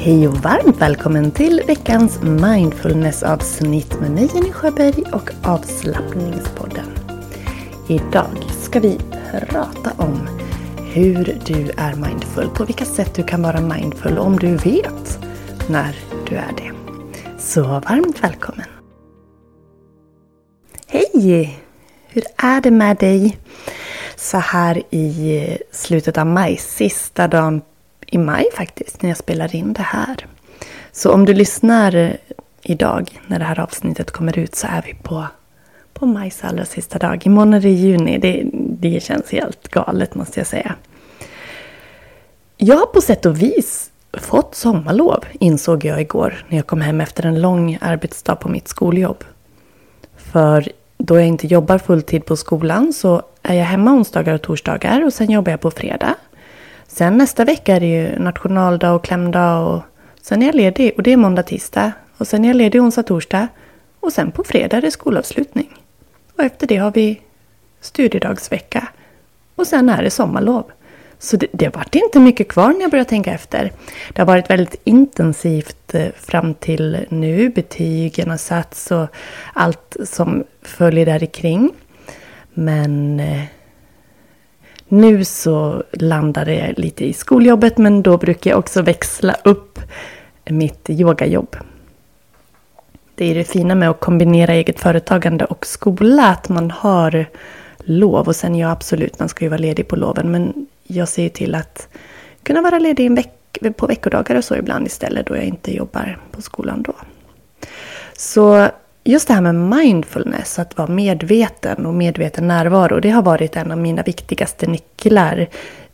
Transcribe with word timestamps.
Hej 0.00 0.28
och 0.28 0.36
varmt 0.36 0.76
välkommen 0.80 1.30
till 1.30 1.62
veckans 1.66 2.22
mindfulness-avsnitt 2.22 4.00
med 4.00 4.10
mig 4.10 4.30
Jenny 4.34 4.52
Sjöberg 4.52 5.02
och 5.12 5.30
avslappningspodden. 5.42 6.86
Idag 7.88 8.44
ska 8.60 8.80
vi 8.80 8.98
prata 9.30 9.92
om 9.96 10.28
hur 10.92 11.40
du 11.46 11.70
är 11.76 11.94
mindful, 11.94 12.48
på 12.48 12.64
vilka 12.64 12.84
sätt 12.84 13.14
du 13.14 13.22
kan 13.22 13.42
vara 13.42 13.60
mindful 13.60 14.18
och 14.18 14.26
om 14.26 14.38
du 14.38 14.56
vet 14.56 15.18
när 15.68 15.96
du 16.28 16.36
är 16.36 16.52
det. 16.56 16.72
Så 17.38 17.62
varmt 17.62 18.24
välkommen! 18.24 18.68
Hej! 20.86 21.58
Hur 22.08 22.22
är 22.36 22.60
det 22.60 22.70
med 22.70 22.96
dig? 22.96 23.38
Så 24.16 24.38
här 24.38 24.82
i 24.94 25.58
slutet 25.72 26.18
av 26.18 26.26
maj, 26.26 26.56
sista 26.56 27.28
dagen 27.28 27.62
i 28.10 28.18
maj 28.18 28.44
faktiskt, 28.56 29.02
när 29.02 29.10
jag 29.10 29.16
spelar 29.16 29.54
in 29.54 29.72
det 29.72 29.82
här. 29.82 30.26
Så 30.92 31.12
om 31.12 31.24
du 31.24 31.34
lyssnar 31.34 32.16
idag, 32.62 33.20
när 33.26 33.38
det 33.38 33.44
här 33.44 33.60
avsnittet 33.60 34.10
kommer 34.10 34.38
ut, 34.38 34.54
så 34.54 34.66
är 34.66 34.82
vi 34.86 34.94
på, 34.94 35.26
på 35.94 36.06
majs 36.06 36.44
allra 36.44 36.64
sista 36.64 36.98
dag. 36.98 37.26
Imorgon 37.26 37.54
är 37.54 37.60
det 37.60 37.70
juni. 37.70 38.18
Det, 38.18 38.44
det 38.52 39.02
känns 39.02 39.30
helt 39.30 39.68
galet 39.68 40.14
måste 40.14 40.40
jag 40.40 40.46
säga. 40.46 40.74
Jag 42.56 42.76
har 42.76 42.86
på 42.86 43.00
sätt 43.00 43.26
och 43.26 43.42
vis 43.42 43.90
fått 44.12 44.54
sommarlov, 44.54 45.24
insåg 45.40 45.84
jag 45.84 46.00
igår 46.00 46.44
när 46.48 46.56
jag 46.56 46.66
kom 46.66 46.80
hem 46.80 47.00
efter 47.00 47.26
en 47.26 47.40
lång 47.40 47.78
arbetsdag 47.80 48.36
på 48.36 48.48
mitt 48.48 48.68
skoljobb. 48.68 49.24
För 50.16 50.68
då 50.98 51.16
jag 51.16 51.26
inte 51.26 51.46
jobbar 51.46 51.78
fulltid 51.78 52.24
på 52.24 52.36
skolan 52.36 52.92
så 52.92 53.22
är 53.42 53.54
jag 53.54 53.64
hemma 53.64 53.92
onsdagar 53.92 54.34
och 54.34 54.42
torsdagar 54.42 55.04
och 55.04 55.12
sen 55.12 55.30
jobbar 55.30 55.50
jag 55.50 55.60
på 55.60 55.70
fredag. 55.70 56.14
Sen 56.88 57.18
nästa 57.18 57.44
vecka 57.44 57.76
är 57.76 57.80
det 57.80 57.86
ju 57.86 58.18
nationaldag 58.18 58.92
och 58.92 59.04
klämdag 59.04 59.66
och 59.66 59.82
sen 60.22 60.42
är 60.42 60.46
jag 60.46 60.54
ledig 60.54 60.92
och 60.96 61.02
det 61.02 61.12
är 61.12 61.16
måndag, 61.16 61.42
tisdag. 61.42 61.92
Och 62.18 62.26
sen 62.26 62.44
är 62.44 62.48
jag 62.48 62.56
ledig 62.56 62.82
onsdag, 62.82 63.02
torsdag 63.02 63.48
och 64.00 64.12
sen 64.12 64.30
på 64.30 64.44
fredag 64.44 64.76
är 64.76 64.82
det 64.82 64.90
skolavslutning. 64.90 65.68
Och 66.36 66.44
efter 66.44 66.66
det 66.66 66.76
har 66.76 66.90
vi 66.90 67.20
studiedagsvecka. 67.80 68.88
Och 69.54 69.66
sen 69.66 69.88
är 69.88 70.02
det 70.02 70.10
sommarlov. 70.10 70.64
Så 71.18 71.36
det, 71.36 71.46
det 71.52 71.68
vart 71.68 71.94
inte 71.94 72.20
mycket 72.20 72.48
kvar 72.48 72.72
när 72.72 72.80
jag 72.80 72.90
började 72.90 73.10
tänka 73.10 73.32
efter. 73.32 73.72
Det 74.12 74.20
har 74.20 74.26
varit 74.26 74.50
väldigt 74.50 74.80
intensivt 74.84 75.94
eh, 75.94 76.08
fram 76.16 76.54
till 76.54 77.06
nu. 77.08 77.48
Betygen 77.48 78.30
har 78.30 78.36
satts 78.36 78.90
och 78.90 79.06
allt 79.52 79.96
som 80.04 80.44
följer 80.62 81.06
där 81.06 81.26
kring. 81.26 81.70
Men 82.54 83.20
eh, 83.20 83.42
nu 84.88 85.24
så 85.24 85.82
landade 85.92 86.54
jag 86.54 86.78
lite 86.78 87.04
i 87.04 87.12
skoljobbet 87.12 87.78
men 87.78 88.02
då 88.02 88.16
brukar 88.16 88.50
jag 88.50 88.58
också 88.58 88.82
växla 88.82 89.36
upp 89.44 89.78
mitt 90.44 90.90
yogajobb. 90.90 91.56
Det 93.14 93.24
är 93.24 93.34
det 93.34 93.44
fina 93.44 93.74
med 93.74 93.90
att 93.90 94.00
kombinera 94.00 94.52
eget 94.52 94.80
företagande 94.80 95.44
och 95.44 95.66
skola, 95.66 96.28
att 96.28 96.48
man 96.48 96.70
har 96.70 97.26
lov. 97.78 98.28
Och 98.28 98.36
sen 98.36 98.54
ja, 98.54 98.70
absolut, 98.70 99.18
man 99.18 99.28
ska 99.28 99.44
ju 99.44 99.48
vara 99.48 99.58
ledig 99.58 99.88
på 99.88 99.96
loven. 99.96 100.30
Men 100.30 100.66
jag 100.82 101.08
ser 101.08 101.22
ju 101.22 101.28
till 101.28 101.54
att 101.54 101.88
kunna 102.42 102.60
vara 102.60 102.78
ledig 102.78 103.06
en 103.06 103.14
veck 103.14 103.58
på 103.76 103.86
veckodagar 103.86 104.36
och 104.36 104.44
så 104.44 104.56
ibland 104.56 104.86
istället 104.86 105.26
då 105.26 105.36
jag 105.36 105.44
inte 105.44 105.74
jobbar 105.74 106.18
på 106.30 106.42
skolan 106.42 106.82
då. 106.82 106.94
Så 108.16 108.68
just 109.12 109.28
det 109.28 109.34
här 109.34 109.40
med 109.40 109.54
mindfulness, 109.54 110.58
att 110.58 110.78
vara 110.78 110.88
medveten 110.88 111.86
och 111.86 111.94
medveten 111.94 112.48
närvaro, 112.48 113.00
det 113.00 113.10
har 113.10 113.22
varit 113.22 113.56
en 113.56 113.72
av 113.72 113.78
mina 113.78 114.02
viktigaste 114.02 114.66
nycklar 114.66 115.48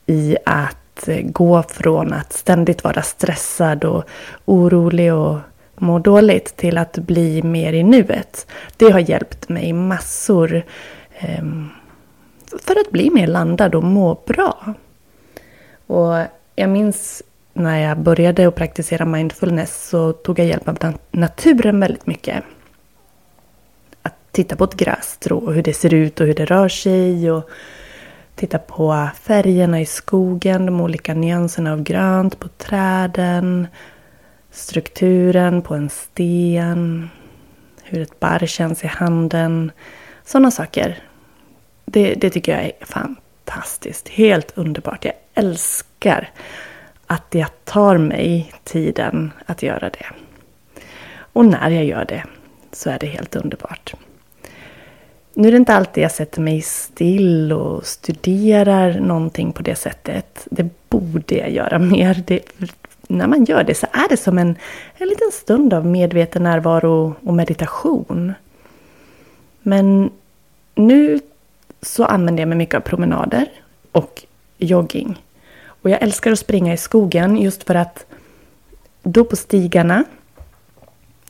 i 0.06 0.36
att 0.47 1.08
eh, 1.08 1.22
gå 1.22 1.62
från 1.62 2.12
att 2.12 2.32
ständigt 2.32 2.84
vara 2.84 3.02
stressad 3.02 3.84
och 3.84 4.04
orolig 4.44 5.14
och 5.14 5.38
må 5.76 5.98
dåligt 5.98 6.56
till 6.56 6.78
att 6.78 6.98
bli 6.98 7.42
mer 7.42 7.72
i 7.72 7.82
nuet. 7.82 8.47
Det 8.76 8.91
har 8.91 9.00
hjälpt 9.00 9.48
mig 9.48 9.72
massor 9.72 10.62
ehm, 11.19 11.69
för 12.62 12.81
att 12.81 12.91
bli 12.91 13.10
mer 13.10 13.26
landad 13.26 13.75
och 13.75 13.84
må 13.84 14.22
bra. 14.26 14.75
Och 15.86 16.14
jag 16.54 16.69
minns 16.69 17.22
när 17.52 17.78
jag 17.78 17.98
började 17.98 18.48
att 18.48 18.54
praktisera 18.54 19.04
mindfulness 19.04 19.88
så 19.88 20.12
tog 20.12 20.38
jag 20.38 20.46
hjälp 20.46 20.69
av 20.69 20.94
naturen 21.10 21.81
väldigt 21.81 22.06
mycket. 22.06 22.44
Titta 24.34 24.56
på 24.56 24.65
ett 24.65 24.75
grässtrå 24.75 25.39
och 25.39 25.55
hur 25.55 25.62
det 25.62 25.75
ser 25.75 25.95
ut 25.95 26.21
och 26.21 26.27
hur 26.27 26.34
det 26.34 26.45
rör 26.45 26.69
sig 26.69 27.31
och 27.31 27.50
titta 28.34 28.59
på 28.59 29.09
färgerna 29.22 29.81
i 29.81 29.87
skogen, 29.87 30.67
de 30.67 30.81
olika 30.81 31.15
nyanserna 31.15 31.72
av 31.72 31.83
grönt 31.83 32.39
på 32.39 32.49
träden, 32.49 33.67
strukturen 34.50 35.62
på 35.62 35.75
en 35.75 35.91
sten, 35.91 37.11
hur 37.83 38.03
ett 38.03 38.21
barr 38.21 38.47
känns 38.47 38.84
i 38.84 38.87
handen. 38.87 39.73
Sådana 40.25 40.50
saker. 40.50 40.99
Det, 41.84 42.15
det 42.15 42.31
tycker 42.31 42.53
jag 42.53 42.65
är 42.65 42.87
fantastiskt. 42.87 44.09
Helt 44.09 44.59
underbart. 44.59 45.05
Jag 45.05 45.15
älskar 45.34 46.31
att 47.06 47.27
jag 47.31 47.49
tar 47.65 47.99
mig 47.99 48.53
tiden 48.65 49.33
att 49.47 49.62
göra 49.62 49.91
det. 49.91 50.06
Och 51.17 51.47
när 51.47 51.71
jag 51.71 51.84
gör 51.84 52.05
det 52.05 52.25
så 52.73 52.91
är 52.91 52.99
det 52.99 53.06
helt 53.06 53.37
underbart. 53.37 53.94
Nu 55.34 55.49
är 55.49 55.53
det 55.53 55.59
inte 55.59 55.75
alltid 55.75 56.05
jag 56.05 56.12
sätter 56.12 56.41
mig 56.41 56.62
still 56.62 57.53
och 57.53 57.87
studerar 57.87 59.00
någonting 59.00 59.53
på 59.53 59.62
det 59.62 59.75
sättet. 59.75 60.47
Det 60.50 60.69
borde 60.89 61.34
jag 61.34 61.50
göra 61.50 61.78
mer. 61.94 62.23
Det, 62.26 62.41
när 63.08 63.26
man 63.26 63.44
gör 63.44 63.64
det 63.64 63.75
så 63.75 63.87
är 63.93 64.08
det 64.08 64.17
som 64.17 64.38
en, 64.38 64.56
en 64.94 65.08
liten 65.08 65.31
stund 65.32 65.75
av 65.75 65.87
medveten 65.87 66.43
närvaro 66.43 67.14
och 67.23 67.35
meditation. 67.35 68.32
Men 69.62 70.11
nu 70.75 71.20
så 71.82 72.05
använder 72.05 72.43
jag 72.43 72.49
mig 72.49 72.58
mycket 72.58 72.75
av 72.75 72.81
promenader 72.81 73.47
och 73.93 74.25
jogging. 74.58 75.23
Och 75.67 75.91
jag 75.91 76.03
älskar 76.03 76.32
att 76.32 76.38
springa 76.38 76.73
i 76.73 76.76
skogen 76.76 77.37
just 77.37 77.64
för 77.64 77.75
att 77.75 78.06
då 79.03 79.25
på 79.25 79.37
stigarna 79.37 80.05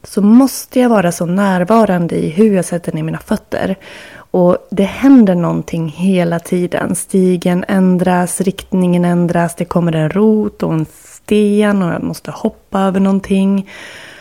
så 0.05 0.23
måste 0.23 0.81
jag 0.81 0.89
vara 0.89 1.13
så 1.13 1.27
närvarande 1.27 2.17
i 2.17 2.29
hur 2.29 2.55
jag 2.55 2.65
sätter 2.65 2.93
ner 2.93 3.03
mina 3.03 3.19
fötter. 3.19 3.77
Och 4.17 4.59
det 4.71 4.85
händer 4.85 5.35
någonting 5.35 5.89
hela 5.89 6.39
tiden. 6.39 6.95
Stigen 6.95 7.65
ändras, 7.69 8.41
riktningen 8.41 9.05
ändras, 9.05 9.55
det 9.55 9.65
kommer 9.65 9.93
en 9.95 10.11
rot 10.11 10.63
och 10.63 10.73
en 10.73 10.87
sten 10.95 11.83
och 11.83 11.93
jag 11.93 12.03
måste 12.03 12.31
hoppa 12.31 12.81
över 12.81 13.01
någonting. 13.01 13.71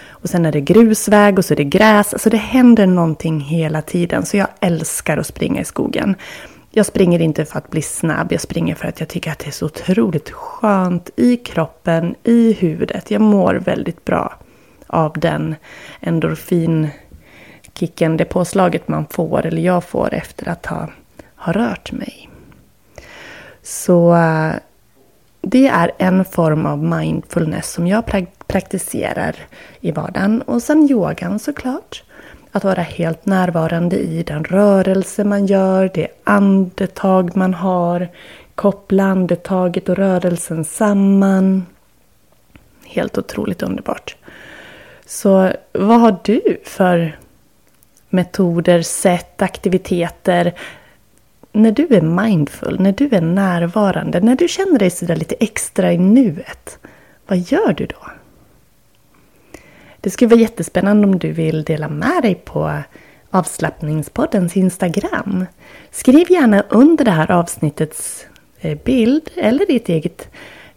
Och 0.10 0.30
sen 0.30 0.46
är 0.46 0.52
det 0.52 0.62
grusväg 0.62 1.38
och 1.40 1.46
så 1.46 1.54
är 1.54 1.56
det 1.56 1.64
gräs. 1.64 2.14
Alltså 2.14 2.30
det 2.30 2.38
händer 2.38 2.88
någonting 2.88 3.40
hela 3.40 3.82
tiden. 3.82 4.26
Så 4.26 4.38
jag 4.38 4.48
älskar 4.60 5.18
att 5.18 5.28
springa 5.28 5.62
i 5.62 5.66
skogen. 5.66 6.16
Jag 6.72 6.86
springer 6.86 7.20
inte 7.20 7.46
för 7.46 7.58
att 7.58 7.70
bli 7.70 7.82
snabb, 7.82 8.32
jag 8.32 8.42
springer 8.42 8.76
för 8.76 8.88
att 8.88 9.00
jag 9.00 9.10
tycker 9.10 9.32
att 9.32 9.40
det 9.40 9.48
är 9.48 9.52
så 9.52 9.66
otroligt 9.66 10.32
skönt 10.32 11.10
i 11.16 11.38
kroppen, 11.38 12.16
i 12.24 12.54
huvudet. 12.54 13.12
Jag 13.12 13.22
mår 13.22 13.54
väldigt 13.54 14.06
bra 14.06 14.34
av 14.88 15.20
den 15.20 15.56
endorfinkicken, 16.00 18.18
det 18.18 18.26
påslaget 18.26 18.88
man 18.88 19.06
får, 19.06 19.46
eller 19.46 19.62
jag 19.62 19.84
får 19.84 20.14
efter 20.14 20.50
att 20.50 20.66
ha, 20.66 20.90
ha 21.36 21.54
rört 21.54 21.92
mig. 21.92 22.30
Så 23.64 24.16
eh, 24.16 24.54
det 25.42 25.68
är 25.68 25.92
en 25.98 26.26
form 26.26 26.66
av 26.66 26.84
mindfulness 26.84 27.72
som 27.72 27.88
jag 27.88 28.04
praktiserar 28.48 29.36
i 29.80 29.92
vardagen. 29.92 30.42
Och 30.42 30.62
sen 30.62 30.88
yogan 30.92 31.40
såklart. 31.40 32.04
Att 32.52 32.64
vara 32.64 32.82
helt 32.82 33.26
närvarande 33.26 33.96
i 33.96 34.24
den 34.24 34.44
rörelse 34.44 35.24
man 35.24 35.46
gör, 35.46 35.92
det 35.94 36.08
andetag 36.24 37.36
man 37.36 37.54
har. 37.54 38.08
Koppla 38.56 39.04
andetaget 39.04 39.90
och 39.90 39.96
rörelsen 39.96 40.66
samman. 40.66 41.66
Helt 42.86 43.18
otroligt 43.18 43.64
underbart. 43.64 44.16
Så 45.14 45.54
vad 45.72 46.00
har 46.00 46.18
du 46.24 46.58
för 46.64 47.18
metoder, 48.10 48.82
sätt, 48.82 49.42
aktiviteter 49.42 50.54
när 51.52 51.72
du 51.72 51.88
är 51.96 52.02
mindful, 52.02 52.80
när 52.80 52.92
du 52.92 53.10
är 53.12 53.22
närvarande, 53.22 54.20
när 54.20 54.36
du 54.36 54.48
känner 54.48 54.80
dig 54.80 54.90
sådär 54.90 55.16
lite 55.16 55.36
extra 55.40 55.94
i 55.94 55.98
nuet, 55.98 56.80
vad 57.28 57.38
gör 57.38 57.74
du 57.74 57.86
då? 57.86 58.12
Det 60.02 60.10
skulle 60.10 60.30
vara 60.30 60.40
jättespännande 60.40 61.08
om 61.08 61.20
du 61.20 61.32
vill 61.32 61.64
dela 61.64 61.90
med 61.90 62.22
dig 62.22 62.36
på 62.36 62.82
avslappningspoddens 63.30 64.58
Instagram. 64.58 65.46
Skriv 65.92 66.32
gärna 66.32 66.64
under 66.70 67.06
det 67.06 67.12
här 67.12 67.32
avsnittets 67.32 68.26
eh, 68.60 68.78
bild 68.84 69.30
eller 69.36 69.66
ditt 69.66 69.90
eget 69.90 70.30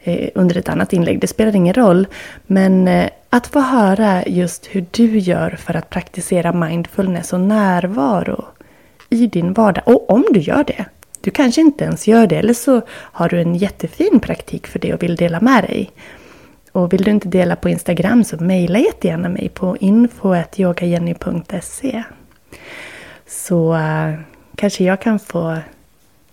Eh, 0.06 0.28
under 0.34 0.56
ett 0.56 0.68
annat 0.68 0.92
inlägg. 0.92 1.20
Det 1.20 1.26
spelar 1.26 1.56
ingen 1.56 1.74
roll. 1.74 2.06
Men 2.46 2.88
eh, 2.88 3.08
att 3.30 3.46
få 3.46 3.60
höra 3.60 4.26
just 4.26 4.66
hur 4.66 4.86
du 4.90 5.18
gör 5.18 5.50
för 5.50 5.76
att 5.76 5.90
praktisera 5.90 6.52
mindfulness 6.52 7.32
och 7.32 7.40
närvaro 7.40 8.44
i 9.10 9.26
din 9.26 9.52
vardag. 9.52 9.82
Och 9.86 10.10
om 10.10 10.24
du 10.30 10.40
gör 10.40 10.64
det, 10.64 10.84
du 11.20 11.30
kanske 11.30 11.60
inte 11.60 11.84
ens 11.84 12.06
gör 12.06 12.26
det 12.26 12.36
eller 12.36 12.54
så 12.54 12.82
har 12.90 13.28
du 13.28 13.40
en 13.40 13.54
jättefin 13.54 14.20
praktik 14.20 14.66
för 14.66 14.78
det 14.78 14.94
och 14.94 15.02
vill 15.02 15.16
dela 15.16 15.40
med 15.40 15.64
dig. 15.64 15.90
Och 16.72 16.92
vill 16.92 17.02
du 17.02 17.10
inte 17.10 17.28
dela 17.28 17.56
på 17.56 17.68
Instagram 17.68 18.24
så 18.24 18.36
mejla 18.36 18.78
jättegärna 18.78 19.28
mig 19.28 19.48
på 19.48 19.76
info.yogajenny.se 19.76 22.02
Så 23.26 23.74
eh, 23.74 24.12
kanske 24.56 24.84
jag 24.84 25.00
kan 25.00 25.18
få 25.18 25.58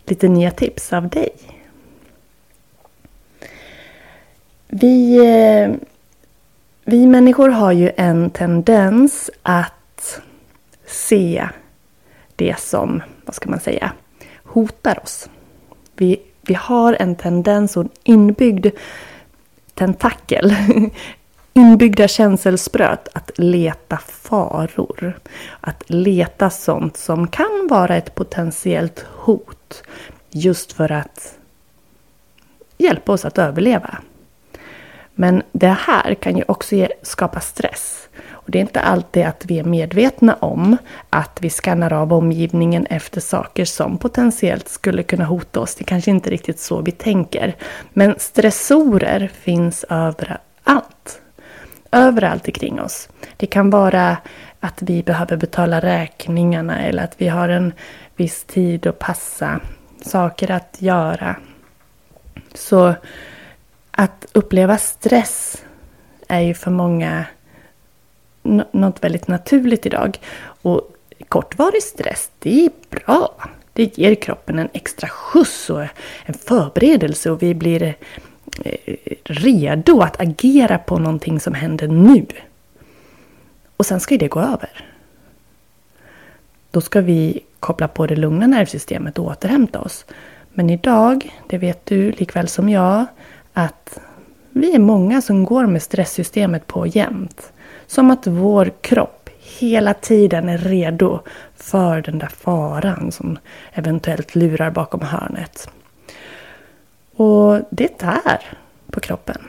lite 0.05 0.27
nya 0.27 0.51
tips 0.51 0.93
av 0.93 1.09
dig. 1.09 1.29
Vi, 4.75 5.17
eh, 5.17 5.75
vi 6.85 7.07
människor 7.07 7.49
har 7.49 7.71
ju 7.71 7.91
en 7.97 8.29
tendens 8.29 9.29
att 9.41 10.21
se 10.85 11.47
det 12.35 12.59
som, 12.59 13.01
vad 13.25 13.35
ska 13.35 13.49
man 13.49 13.59
säga, 13.59 13.91
hotar 14.43 14.99
oss. 15.03 15.29
Vi, 15.95 16.21
vi 16.41 16.53
har 16.53 16.93
en 16.99 17.15
tendens 17.15 17.77
och 17.77 17.83
en 17.83 17.89
inbyggd 18.03 18.67
tentakel, 19.73 20.55
inbyggda 21.53 22.07
känselspröt 22.07 23.07
att 23.13 23.31
leta 23.35 23.97
faror. 23.97 25.19
Att 25.61 25.89
leta 25.89 26.49
sånt 26.49 26.97
som 26.97 27.27
kan 27.27 27.67
vara 27.69 27.95
ett 27.95 28.15
potentiellt 28.15 29.05
hot. 29.15 29.83
Just 30.29 30.71
för 30.71 30.91
att 30.91 31.37
hjälpa 32.77 33.11
oss 33.11 33.25
att 33.25 33.37
överleva. 33.37 33.97
Men 35.15 35.43
det 35.51 35.67
här 35.79 36.13
kan 36.13 36.37
ju 36.37 36.43
också 36.47 36.87
skapa 37.01 37.39
stress. 37.39 38.09
Och 38.31 38.51
det 38.51 38.57
är 38.57 38.61
inte 38.61 38.81
alltid 38.81 39.25
att 39.25 39.45
vi 39.45 39.59
är 39.59 39.63
medvetna 39.63 40.33
om 40.33 40.77
att 41.09 41.37
vi 41.41 41.49
skannar 41.49 41.93
av 41.93 42.13
omgivningen 42.13 42.85
efter 42.85 43.21
saker 43.21 43.65
som 43.65 43.97
potentiellt 43.97 44.69
skulle 44.69 45.03
kunna 45.03 45.25
hota 45.25 45.59
oss. 45.59 45.75
Det 45.75 45.81
är 45.81 45.85
kanske 45.85 46.11
inte 46.11 46.29
riktigt 46.29 46.59
så 46.59 46.81
vi 46.81 46.91
tänker. 46.91 47.55
Men 47.93 48.15
stressorer 48.17 49.31
finns 49.33 49.85
överallt. 49.89 51.21
Överallt 51.91 52.47
omkring 52.47 52.81
oss. 52.81 53.09
Det 53.37 53.47
kan 53.47 53.69
vara 53.69 54.17
att 54.59 54.81
vi 54.81 55.03
behöver 55.03 55.37
betala 55.37 55.79
räkningarna 55.79 56.81
eller 56.81 57.03
att 57.03 57.15
vi 57.17 57.27
har 57.27 57.49
en 57.49 57.73
viss 58.15 58.43
tid 58.43 58.87
att 58.87 58.99
passa. 58.99 59.59
Saker 60.01 60.51
att 60.51 60.75
göra. 60.79 61.35
Så 62.53 62.93
att 63.95 64.25
uppleva 64.33 64.77
stress 64.77 65.63
är 66.27 66.39
ju 66.39 66.53
för 66.53 66.71
många 66.71 67.25
något 68.71 69.03
väldigt 69.03 69.27
naturligt 69.27 69.85
idag. 69.85 70.19
Och 70.61 70.91
kortvarig 71.29 71.83
stress, 71.83 72.31
det 72.39 72.65
är 72.65 72.71
bra. 72.89 73.35
Det 73.73 73.97
ger 73.97 74.15
kroppen 74.15 74.59
en 74.59 74.69
extra 74.73 75.09
skjuts 75.09 75.69
och 75.69 75.81
en 76.25 76.33
förberedelse 76.33 77.31
och 77.31 77.43
vi 77.43 77.53
blir 77.53 77.83
eh, 78.63 78.95
redo 79.23 80.01
att 80.01 80.21
agera 80.21 80.77
på 80.77 80.97
någonting 80.97 81.39
som 81.39 81.53
händer 81.53 81.87
nu. 81.87 82.25
Och 83.77 83.85
sen 83.85 83.99
ska 83.99 84.17
det 84.17 84.27
gå 84.27 84.39
över. 84.39 84.89
Då 86.71 86.81
ska 86.81 87.01
vi 87.01 87.39
koppla 87.59 87.87
på 87.87 88.07
det 88.07 88.15
lugna 88.15 88.47
nervsystemet 88.47 89.19
och 89.19 89.25
återhämta 89.25 89.79
oss. 89.79 90.05
Men 90.53 90.69
idag, 90.69 91.39
det 91.47 91.57
vet 91.57 91.85
du 91.85 92.11
likväl 92.11 92.47
som 92.47 92.69
jag, 92.69 93.05
att 93.53 93.99
vi 94.49 94.75
är 94.75 94.79
många 94.79 95.21
som 95.21 95.45
går 95.45 95.65
med 95.65 95.81
stresssystemet 95.83 96.67
på 96.67 96.87
jämt. 96.87 97.51
Som 97.87 98.11
att 98.11 98.27
vår 98.27 98.71
kropp 98.81 99.29
hela 99.59 99.93
tiden 99.93 100.49
är 100.49 100.57
redo 100.57 101.19
för 101.55 102.01
den 102.01 102.19
där 102.19 102.27
faran 102.27 103.11
som 103.11 103.37
eventuellt 103.73 104.35
lurar 104.35 104.71
bakom 104.71 105.01
hörnet. 105.01 105.69
Och 107.15 107.59
det 107.69 107.87
tär 107.87 108.57
på 108.91 108.99
kroppen. 108.99 109.41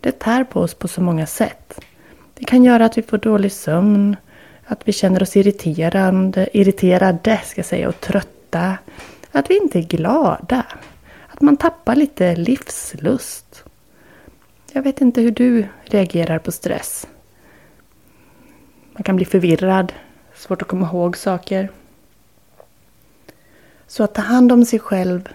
Det 0.00 0.12
tär 0.12 0.44
på 0.44 0.60
oss 0.60 0.74
på 0.74 0.88
så 0.88 1.00
många 1.00 1.26
sätt. 1.26 1.80
Det 2.34 2.44
kan 2.44 2.64
göra 2.64 2.84
att 2.84 2.98
vi 2.98 3.02
får 3.02 3.18
dålig 3.18 3.52
sömn, 3.52 4.16
att 4.66 4.88
vi 4.88 4.92
känner 4.92 5.22
oss 5.22 5.36
irriterande, 5.36 6.48
irriterade 6.52 7.40
ska 7.44 7.58
jag 7.58 7.66
säga, 7.66 7.88
och 7.88 8.00
trötta. 8.00 8.76
Att 9.32 9.50
vi 9.50 9.56
inte 9.56 9.78
är 9.78 9.82
glada. 9.82 10.62
Man 11.42 11.56
tappar 11.56 11.96
lite 11.96 12.36
livslust. 12.36 13.64
Jag 14.72 14.82
vet 14.82 15.00
inte 15.00 15.20
hur 15.20 15.30
du 15.30 15.66
reagerar 15.84 16.38
på 16.38 16.52
stress. 16.52 17.06
Man 18.92 19.02
kan 19.02 19.16
bli 19.16 19.24
förvirrad, 19.24 19.92
svårt 20.34 20.62
att 20.62 20.68
komma 20.68 20.86
ihåg 20.86 21.16
saker. 21.16 21.70
Så 23.86 24.04
att 24.04 24.14
ta 24.14 24.22
hand 24.22 24.52
om 24.52 24.64
sig 24.64 24.78
själv 24.78 25.28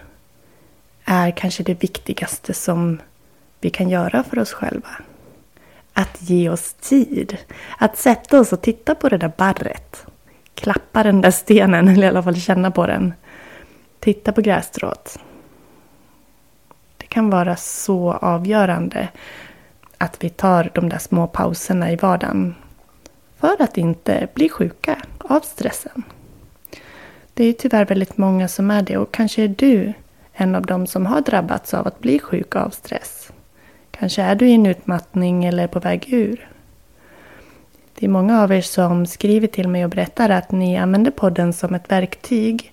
är 1.04 1.30
kanske 1.30 1.62
det 1.62 1.82
viktigaste 1.82 2.54
som 2.54 3.00
vi 3.60 3.70
kan 3.70 3.88
göra 3.88 4.24
för 4.24 4.38
oss 4.38 4.52
själva. 4.52 4.90
Att 5.92 6.22
ge 6.22 6.50
oss 6.50 6.72
tid. 6.72 7.38
Att 7.78 7.98
sätta 7.98 8.40
oss 8.40 8.52
och 8.52 8.62
titta 8.62 8.94
på 8.94 9.08
det 9.08 9.18
där 9.18 9.32
barret. 9.36 10.06
Klappa 10.54 11.02
den 11.02 11.20
där 11.20 11.30
stenen, 11.30 11.88
eller 11.88 12.06
i 12.06 12.10
alla 12.10 12.22
fall 12.22 12.40
känna 12.40 12.70
på 12.70 12.86
den. 12.86 13.12
Titta 14.00 14.32
på 14.32 14.40
grässtrået. 14.40 15.18
Det 17.08 17.14
kan 17.14 17.30
vara 17.30 17.56
så 17.56 18.12
avgörande 18.12 19.08
att 19.98 20.24
vi 20.24 20.28
tar 20.28 20.70
de 20.74 20.88
där 20.88 20.98
små 20.98 21.26
pauserna 21.26 21.92
i 21.92 21.96
vardagen 21.96 22.54
för 23.36 23.62
att 23.62 23.78
inte 23.78 24.28
bli 24.34 24.48
sjuka 24.48 24.96
av 25.18 25.40
stressen. 25.40 26.02
Det 27.34 27.44
är 27.44 27.52
tyvärr 27.52 27.84
väldigt 27.84 28.18
många 28.18 28.48
som 28.48 28.70
är 28.70 28.82
det 28.82 28.98
och 28.98 29.12
kanske 29.12 29.42
är 29.42 29.48
du 29.48 29.92
en 30.32 30.54
av 30.54 30.66
dem 30.66 30.86
som 30.86 31.06
har 31.06 31.20
drabbats 31.20 31.74
av 31.74 31.86
att 31.86 32.00
bli 32.00 32.18
sjuk 32.18 32.56
av 32.56 32.70
stress. 32.70 33.32
Kanske 33.90 34.22
är 34.22 34.34
du 34.34 34.48
i 34.48 34.54
en 34.54 34.66
utmattning 34.66 35.44
eller 35.44 35.66
på 35.66 35.80
väg 35.80 36.12
ur. 36.12 36.48
Det 37.94 38.06
är 38.06 38.10
många 38.10 38.42
av 38.42 38.52
er 38.52 38.60
som 38.60 39.06
skriver 39.06 39.46
till 39.46 39.68
mig 39.68 39.84
och 39.84 39.90
berättar 39.90 40.28
att 40.28 40.52
ni 40.52 40.76
använder 40.76 41.10
podden 41.10 41.52
som 41.52 41.74
ett 41.74 41.90
verktyg 41.90 42.72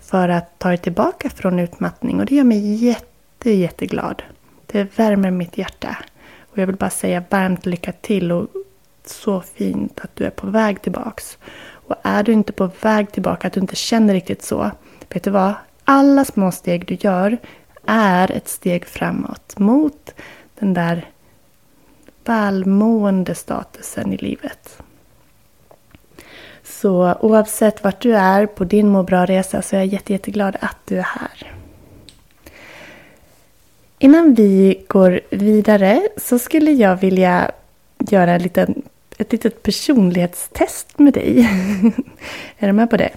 för 0.00 0.28
att 0.28 0.58
ta 0.58 0.72
er 0.72 0.76
tillbaka 0.76 1.30
från 1.30 1.58
utmattning 1.58 2.20
och 2.20 2.26
det 2.26 2.34
gör 2.34 2.44
mig 2.44 2.74
jätte, 2.74 3.07
jätteglad. 3.44 4.22
Det 4.66 4.98
värmer 4.98 5.30
mitt 5.30 5.58
hjärta. 5.58 5.96
Och 6.40 6.58
jag 6.58 6.66
vill 6.66 6.76
bara 6.76 6.90
säga 6.90 7.24
varmt 7.30 7.66
lycka 7.66 7.92
till 7.92 8.32
och 8.32 8.46
så 9.06 9.40
fint 9.40 10.00
att 10.00 10.16
du 10.16 10.24
är 10.24 10.30
på 10.30 10.46
väg 10.46 10.82
tillbaks. 10.82 11.38
Och 11.70 11.96
är 12.02 12.22
du 12.22 12.32
inte 12.32 12.52
på 12.52 12.70
väg 12.80 13.12
tillbaka, 13.12 13.46
att 13.46 13.52
du 13.52 13.60
inte 13.60 13.76
känner 13.76 14.14
riktigt 14.14 14.42
så, 14.42 14.70
vet 15.08 15.24
du 15.24 15.30
vad? 15.30 15.54
Alla 15.84 16.24
små 16.24 16.52
steg 16.52 16.86
du 16.86 16.94
gör 16.94 17.38
är 17.86 18.30
ett 18.30 18.48
steg 18.48 18.86
framåt 18.86 19.58
mot 19.58 20.14
den 20.58 20.74
där 20.74 21.10
välmående 22.24 23.34
statusen 23.34 24.12
i 24.12 24.16
livet. 24.16 24.82
Så 26.64 27.14
oavsett 27.20 27.84
vart 27.84 28.00
du 28.00 28.16
är 28.16 28.46
på 28.46 28.64
din 28.64 28.88
må 28.88 29.02
bra-resa 29.02 29.62
så 29.62 29.76
är 29.76 29.80
jag 29.80 29.86
jätte, 29.86 30.12
jätteglad 30.12 30.56
att 30.60 30.76
du 30.84 30.98
är 30.98 31.02
här. 31.02 31.52
Innan 33.98 34.34
vi 34.34 34.84
går 34.88 35.20
vidare 35.30 36.08
så 36.16 36.38
skulle 36.38 36.70
jag 36.70 36.96
vilja 36.96 37.50
göra 37.98 38.32
en 38.32 38.42
liten, 38.42 38.82
ett 39.18 39.32
litet 39.32 39.62
personlighetstest 39.62 40.98
med 40.98 41.14
dig. 41.14 41.38
är 42.58 42.66
du 42.66 42.72
med 42.72 42.90
på 42.90 42.96
det? 42.96 43.10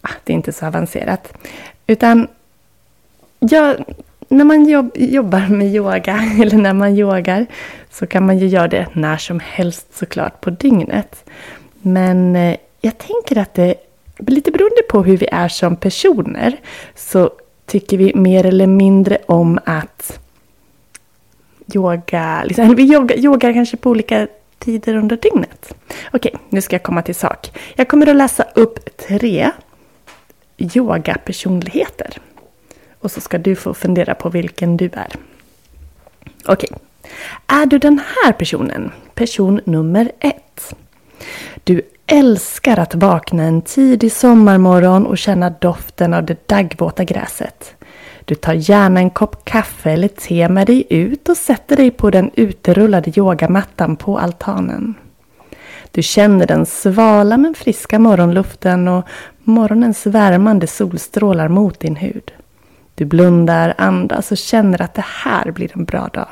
Ah, 0.00 0.12
det 0.24 0.32
är 0.32 0.34
inte 0.34 0.52
så 0.52 0.66
avancerat. 0.66 1.32
Utan 1.86 2.28
jag, 3.38 3.84
när 4.28 4.44
man 4.44 4.68
jobb, 4.68 4.90
jobbar 4.94 5.48
med 5.48 5.74
yoga 5.74 6.32
eller 6.42 6.58
när 6.58 6.74
man 6.74 6.96
yogar 6.96 7.46
så 7.90 8.06
kan 8.06 8.26
man 8.26 8.38
ju 8.38 8.46
göra 8.46 8.68
det 8.68 8.86
när 8.92 9.16
som 9.16 9.40
helst 9.40 9.96
såklart 9.96 10.40
på 10.40 10.50
dygnet. 10.50 11.30
Men 11.82 12.36
eh, 12.36 12.56
jag 12.80 12.98
tänker 12.98 13.38
att 13.38 13.54
det 13.54 13.74
lite 14.18 14.50
beroende 14.50 14.82
på 14.88 15.02
hur 15.02 15.16
vi 15.16 15.26
är 15.32 15.48
som 15.48 15.76
personer 15.76 16.56
så 16.94 17.30
tycker 17.66 17.98
vi 17.98 18.12
mer 18.14 18.46
eller 18.46 18.66
mindre 18.66 19.18
om 19.26 19.58
att 19.64 20.20
yoga. 21.74 22.44
Liksom, 22.44 22.74
vi 22.74 22.82
yoga, 22.82 23.16
yogar 23.16 23.52
kanske 23.52 23.76
på 23.76 23.90
olika 23.90 24.28
tider 24.58 24.94
under 24.96 25.16
dygnet. 25.16 25.74
Okej, 26.12 26.34
nu 26.48 26.60
ska 26.60 26.74
jag 26.74 26.82
komma 26.82 27.02
till 27.02 27.14
sak. 27.14 27.58
Jag 27.74 27.88
kommer 27.88 28.06
att 28.06 28.16
läsa 28.16 28.42
upp 28.54 28.96
tre 28.96 29.50
yogapersonligheter. 30.56 32.18
Och 33.00 33.10
så 33.10 33.20
ska 33.20 33.38
du 33.38 33.56
få 33.56 33.74
fundera 33.74 34.14
på 34.14 34.28
vilken 34.28 34.76
du 34.76 34.90
är. 34.92 35.12
Okej. 36.46 36.70
Är 37.46 37.66
du 37.66 37.78
den 37.78 37.98
här 37.98 38.32
personen? 38.32 38.92
Person 39.14 39.60
nummer 39.64 40.12
ett. 40.20 40.74
Du 41.64 41.82
älskar 42.06 42.78
att 42.78 42.94
vakna 42.94 43.42
en 43.42 43.62
tidig 43.62 44.12
sommarmorgon 44.12 45.06
och 45.06 45.18
känna 45.18 45.50
doften 45.50 46.14
av 46.14 46.24
det 46.24 46.48
daggvåta 46.48 47.04
gräset. 47.04 47.74
Du 48.24 48.34
tar 48.34 48.54
gärna 48.54 49.00
en 49.00 49.10
kopp 49.10 49.44
kaffe 49.44 49.90
eller 49.90 50.08
te 50.08 50.48
med 50.48 50.66
dig 50.66 50.86
ut 50.90 51.28
och 51.28 51.36
sätter 51.36 51.76
dig 51.76 51.90
på 51.90 52.10
den 52.10 52.30
uterullade 52.34 53.18
yogamattan 53.18 53.96
på 53.96 54.18
altanen. 54.18 54.94
Du 55.90 56.02
känner 56.02 56.46
den 56.46 56.66
svala 56.66 57.36
men 57.36 57.54
friska 57.54 57.98
morgonluften 57.98 58.88
och 58.88 59.04
morgonens 59.42 60.06
värmande 60.06 60.66
solstrålar 60.66 61.48
mot 61.48 61.80
din 61.80 61.96
hud. 61.96 62.32
Du 62.94 63.04
blundar, 63.04 63.74
andas 63.78 64.32
och 64.32 64.38
känner 64.38 64.82
att 64.82 64.94
det 64.94 65.04
här 65.06 65.50
blir 65.50 65.70
en 65.74 65.84
bra 65.84 66.08
dag. 66.12 66.28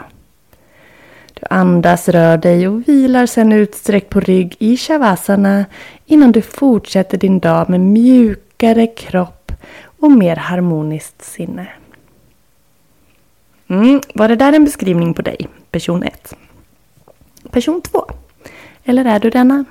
Du 1.43 1.47
andas, 1.51 2.09
rör 2.09 2.37
dig 2.37 2.69
och 2.69 2.89
vilar 2.89 3.27
sedan 3.27 3.53
utsträckt 3.53 4.11
på 4.11 4.21
rygg 4.21 4.57
i 4.59 4.77
shavasana 4.77 5.65
innan 6.07 6.33
du 6.33 6.43
fortsätter 6.43 7.19
din 7.19 7.39
dag 7.39 7.71
med 7.71 7.81
mjukare 7.81 8.87
kropp 8.87 9.53
och 10.01 10.11
mer 10.11 10.37
harmoniskt 10.37 11.25
sinne. 11.25 11.67
Mm, 13.69 14.01
var 14.15 14.29
det 14.29 14.37
där 14.37 14.53
en 14.53 14.65
beskrivning 14.65 15.15
på 15.15 15.23
dig, 15.23 15.49
person 15.71 16.03
1? 16.03 16.35
Person 17.51 17.83
2? 17.83 18.05
Eller 18.85 19.05
är 19.05 19.21
du 19.21 19.31
denna? 19.31 19.65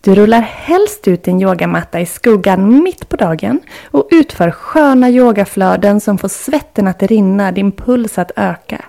Du 0.00 0.14
rullar 0.14 0.40
helst 0.40 1.08
ut 1.08 1.24
din 1.24 1.40
yogamatta 1.40 2.00
i 2.00 2.06
skuggan 2.06 2.82
mitt 2.82 3.08
på 3.08 3.16
dagen 3.16 3.60
och 3.84 4.08
utför 4.10 4.50
sköna 4.50 5.10
yogaflöden 5.10 6.00
som 6.00 6.18
får 6.18 6.28
svetten 6.28 6.86
att 6.86 7.02
rinna, 7.02 7.52
din 7.52 7.72
puls 7.72 8.18
att 8.18 8.30
öka. 8.36 8.84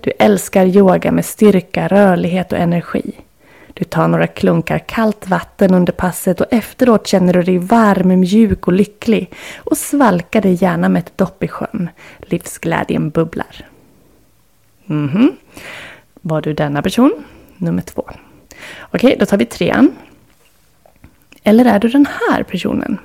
Du 0.00 0.12
älskar 0.18 0.66
yoga 0.66 1.12
med 1.12 1.24
styrka, 1.24 1.88
rörlighet 1.88 2.52
och 2.52 2.58
energi. 2.58 3.12
Du 3.74 3.84
tar 3.84 4.08
några 4.08 4.26
klunkar 4.26 4.78
kallt 4.78 5.28
vatten 5.28 5.74
under 5.74 5.92
passet 5.92 6.40
och 6.40 6.46
efteråt 6.50 7.06
känner 7.06 7.32
du 7.32 7.42
dig 7.42 7.58
varm, 7.58 8.20
mjuk 8.20 8.66
och 8.66 8.72
lycklig 8.72 9.32
och 9.56 9.76
svalkar 9.76 10.40
dig 10.40 10.54
gärna 10.62 10.88
med 10.88 11.00
ett 11.00 11.18
dopp 11.18 11.42
i 11.42 11.48
sjön. 11.48 11.88
Livsglädjen 12.18 13.10
bubblar. 13.10 13.68
Mhm. 14.84 15.36
Var 16.20 16.40
du 16.40 16.52
denna 16.52 16.82
person? 16.82 17.24
Nummer 17.56 17.82
två. 17.82 18.10
Okej, 18.80 19.16
då 19.20 19.26
tar 19.26 19.36
vi 19.36 19.46
trean. 19.46 19.96
Eller 21.42 21.64
är 21.64 21.78
du 21.78 21.88
den 21.88 22.06
här 22.06 22.42
personen? 22.42 22.98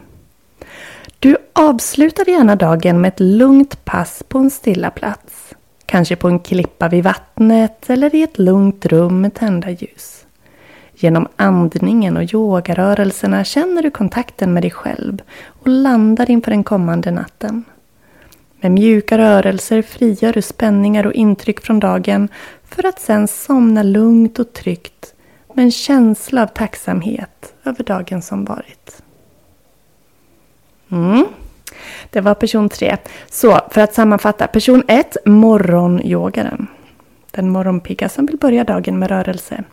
Du 1.19 1.37
avslutar 1.53 2.29
gärna 2.29 2.55
dagen 2.55 3.01
med 3.01 3.07
ett 3.07 3.19
lugnt 3.19 3.85
pass 3.85 4.23
på 4.27 4.37
en 4.37 4.51
stilla 4.51 4.91
plats. 4.91 5.55
Kanske 5.91 6.15
på 6.15 6.27
en 6.27 6.39
klippa 6.39 6.89
vid 6.89 7.03
vattnet 7.03 7.89
eller 7.89 8.15
i 8.15 8.23
ett 8.23 8.39
lugnt 8.39 8.85
rum 8.85 9.21
med 9.21 9.33
tända 9.33 9.69
ljus. 9.69 10.25
Genom 10.93 11.27
andningen 11.35 12.17
och 12.17 12.33
yogarörelserna 12.33 13.43
känner 13.43 13.83
du 13.83 13.91
kontakten 13.91 14.53
med 14.53 14.63
dig 14.63 14.71
själv 14.71 15.21
och 15.45 15.67
landar 15.67 16.31
inför 16.31 16.51
den 16.51 16.63
kommande 16.63 17.11
natten. 17.11 17.63
Med 18.61 18.71
mjuka 18.71 19.17
rörelser 19.17 19.81
frigör 19.81 20.33
du 20.33 20.41
spänningar 20.41 21.05
och 21.05 21.13
intryck 21.13 21.61
från 21.61 21.79
dagen 21.79 22.29
för 22.63 22.85
att 22.85 22.99
sen 22.99 23.27
somna 23.27 23.83
lugnt 23.83 24.39
och 24.39 24.53
tryggt 24.53 25.13
med 25.53 25.65
en 25.65 25.71
känsla 25.71 26.43
av 26.43 26.47
tacksamhet 26.47 27.53
över 27.63 27.83
dagen 27.83 28.21
som 28.21 28.45
varit. 28.45 29.01
Mm. 30.91 31.25
Det 32.09 32.21
var 32.21 32.33
person 32.33 32.69
tre. 32.69 32.97
Så 33.29 33.59
för 33.69 33.81
att 33.81 33.93
sammanfatta. 33.93 34.47
Person 34.47 34.83
ett, 34.87 35.17
morgonyogaren. 35.25 36.67
Den 37.31 37.49
morgonpigga 37.49 38.09
som 38.09 38.25
vill 38.25 38.37
börja 38.37 38.63
dagen 38.63 38.99
med 38.99 39.09
rörelse. 39.09 39.63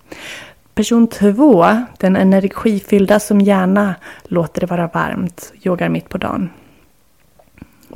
Person 0.75 1.07
två, 1.07 1.67
den 1.99 2.17
energifyllda 2.17 3.21
som 3.21 3.41
gärna 3.41 3.95
låter 4.25 4.61
det 4.61 4.67
vara 4.67 4.87
varmt, 4.87 5.53
yogar 5.63 5.89
mitt 5.89 6.09
på 6.09 6.19
dagen. 6.19 6.51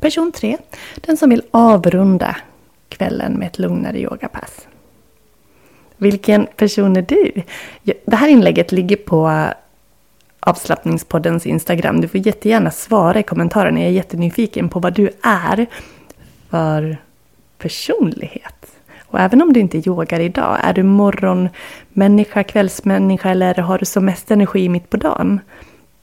Person 0.00 0.32
tre, 0.32 0.56
den 0.96 1.16
som 1.16 1.30
vill 1.30 1.42
avrunda 1.50 2.36
kvällen 2.88 3.32
med 3.32 3.46
ett 3.46 3.58
lugnare 3.58 3.98
yogapass. 3.98 4.66
Vilken 5.96 6.46
person 6.56 6.96
är 6.96 7.02
du? 7.02 7.42
Det 8.04 8.16
här 8.16 8.28
inlägget 8.28 8.72
ligger 8.72 8.96
på 8.96 9.48
avslappningspoddens 10.46 11.46
Instagram. 11.46 12.00
Du 12.00 12.08
får 12.08 12.26
jättegärna 12.26 12.70
svara 12.70 13.20
i 13.20 13.22
kommentarerna. 13.22 13.80
Jag 13.80 13.88
är 13.88 13.92
jättenyfiken 13.92 14.68
på 14.68 14.80
vad 14.80 14.94
du 14.94 15.10
är 15.22 15.66
för 16.50 16.96
personlighet. 17.58 18.66
Och 19.06 19.20
även 19.20 19.42
om 19.42 19.52
du 19.52 19.60
inte 19.60 19.88
yogar 19.88 20.20
idag, 20.20 20.58
är 20.62 20.72
du 20.72 20.82
morgonmänniska, 20.82 22.44
kvällsmänniska 22.44 23.30
eller 23.30 23.54
har 23.54 23.78
du 23.78 23.84
som 23.84 24.04
mest 24.04 24.30
energi 24.30 24.68
mitt 24.68 24.90
på 24.90 24.96
dagen? 24.96 25.40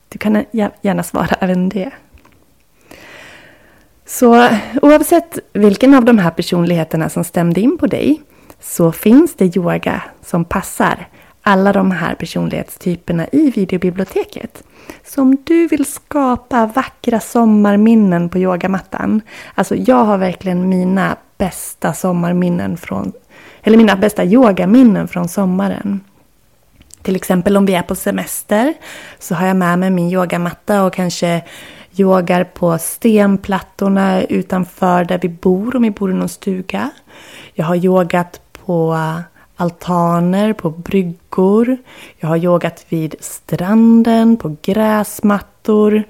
Du 0.08 0.18
kan 0.18 0.44
gärna 0.82 1.02
svara 1.02 1.36
även 1.40 1.68
det. 1.68 1.90
Så 4.06 4.48
oavsett 4.82 5.38
vilken 5.52 5.94
av 5.94 6.04
de 6.04 6.18
här 6.18 6.30
personligheterna 6.30 7.08
som 7.08 7.24
stämde 7.24 7.60
in 7.60 7.78
på 7.78 7.86
dig 7.86 8.22
så 8.60 8.92
finns 8.92 9.34
det 9.34 9.56
yoga 9.56 10.02
som 10.24 10.44
passar 10.44 11.08
alla 11.42 11.72
de 11.72 11.90
här 11.90 12.14
personlighetstyperna 12.14 13.26
i 13.32 13.50
videobiblioteket. 13.50 14.62
Så 15.04 15.22
om 15.22 15.36
du 15.44 15.66
vill 15.66 15.84
skapa 15.84 16.66
vackra 16.66 17.20
sommarminnen 17.20 18.28
på 18.28 18.38
yogamattan. 18.38 19.20
Alltså 19.54 19.76
jag 19.76 20.04
har 20.04 20.18
verkligen 20.18 20.68
mina 20.68 21.16
bästa 21.38 21.92
sommarminnen 21.92 22.76
från, 22.76 23.12
eller 23.62 23.76
mina 23.76 23.96
bästa 23.96 24.24
yogaminnen 24.24 25.08
från 25.08 25.28
sommaren. 25.28 26.00
Till 27.02 27.16
exempel 27.16 27.56
om 27.56 27.66
vi 27.66 27.74
är 27.74 27.82
på 27.82 27.94
semester 27.94 28.74
så 29.18 29.34
har 29.34 29.46
jag 29.46 29.56
med 29.56 29.78
mig 29.78 29.90
min 29.90 30.10
yogamatta 30.10 30.82
och 30.82 30.92
kanske 30.92 31.42
yogar 31.96 32.44
på 32.44 32.78
stenplattorna 32.78 34.22
utanför 34.22 35.04
där 35.04 35.18
vi 35.22 35.28
bor, 35.28 35.76
om 35.76 35.82
vi 35.82 35.90
bor 35.90 36.10
i 36.10 36.14
någon 36.14 36.28
stuga. 36.28 36.90
Jag 37.54 37.64
har 37.64 37.76
yogat 37.76 38.40
på 38.52 38.96
altaner, 39.60 40.52
på 40.52 40.70
bryggor. 40.70 41.76
Jag 42.18 42.28
har 42.28 42.36
yogat 42.36 42.86
vid 42.88 43.14
stranden, 43.20 44.36
på 44.36 44.56
gräsmattor. 44.62 46.02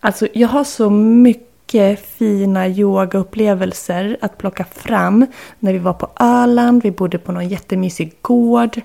Alltså 0.00 0.28
jag 0.32 0.48
har 0.48 0.64
så 0.64 0.90
mycket 0.90 2.06
fina 2.06 2.68
yogaupplevelser 2.68 4.16
att 4.20 4.38
plocka 4.38 4.64
fram. 4.64 5.26
När 5.58 5.72
vi 5.72 5.78
var 5.78 5.92
på 5.92 6.08
Öland, 6.20 6.82
vi 6.82 6.90
bodde 6.90 7.18
på 7.18 7.32
någon 7.32 7.48
jättemysig 7.48 8.14
gård. 8.22 8.80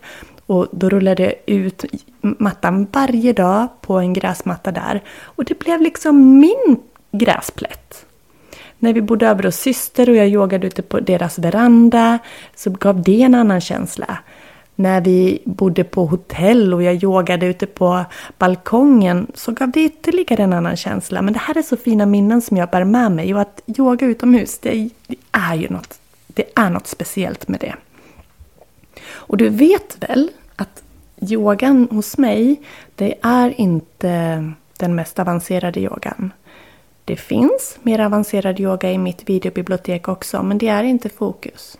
Och 0.46 0.68
då 0.72 0.90
rullade 0.90 1.24
jag 1.24 1.34
ut 1.46 1.86
mattan 2.22 2.88
varje 2.94 3.34
dag 3.34 3.68
på 3.82 4.00
en 4.00 4.14
gräsmatta 4.14 4.72
där. 4.72 5.04
Och 5.22 5.46
det 5.46 5.60
blev 5.60 5.82
liksom 5.82 6.40
min 6.40 6.80
gräsplätt. 7.12 8.07
När 8.80 8.94
vi 8.94 9.02
bodde 9.02 9.28
över 9.28 9.44
hos 9.44 9.56
syster 9.56 10.10
och 10.10 10.16
jag 10.16 10.28
yogade 10.28 10.68
ute 10.68 10.82
på 10.82 11.00
deras 11.00 11.40
veranda 11.40 12.20
så 12.56 12.70
gav 12.70 13.02
det 13.02 13.22
en 13.22 13.36
annan 13.36 13.62
känsla. 13.62 14.18
När 14.76 15.02
vi 15.02 15.42
bodde 15.46 15.84
på 15.84 16.06
hotell 16.06 16.74
och 16.74 16.84
jag 16.84 17.04
yogade 17.04 17.46
ute 17.46 17.66
på 17.66 18.06
balkongen 18.38 19.28
så 19.34 19.52
gav 19.52 19.72
det 19.72 19.84
ytterligare 19.84 20.44
en 20.44 20.54
annan 20.54 20.78
känsla. 20.78 21.22
Men 21.22 21.34
det 21.34 21.40
här 21.40 21.58
är 21.58 21.62
så 21.62 21.78
fina 21.78 22.06
minnen 22.06 22.42
som 22.42 22.58
jag 22.58 22.70
bär 22.70 22.84
med 22.84 23.12
mig 23.12 23.34
och 23.34 23.42
att 23.42 23.62
yoga 23.78 24.06
utomhus 24.06 24.60
det 24.60 24.90
är 25.32 25.56
ju 25.56 25.70
något, 25.70 26.00
det 26.28 26.44
är 26.56 26.70
något 26.70 26.88
speciellt 26.88 27.48
med 27.48 27.60
det. 27.60 27.76
Och 29.10 29.38
du 29.38 29.50
vet 29.50 30.04
väl 30.04 30.30
att 30.56 30.84
yogan 31.22 31.88
hos 31.92 32.18
mig, 32.18 32.62
det 32.96 33.16
är 33.22 33.62
inte 33.62 34.44
den 34.78 34.96
mest 34.96 35.20
avancerade 35.20 35.80
yogan. 35.80 36.32
Det 37.08 37.16
finns 37.16 37.78
mer 37.84 38.00
avancerad 38.00 38.60
yoga 38.60 38.92
i 38.92 38.98
mitt 38.98 39.30
videobibliotek 39.30 40.08
också, 40.08 40.44
men 40.44 40.58
det 40.58 40.68
är 40.68 40.84
inte 40.84 41.10
fokus. 41.10 41.78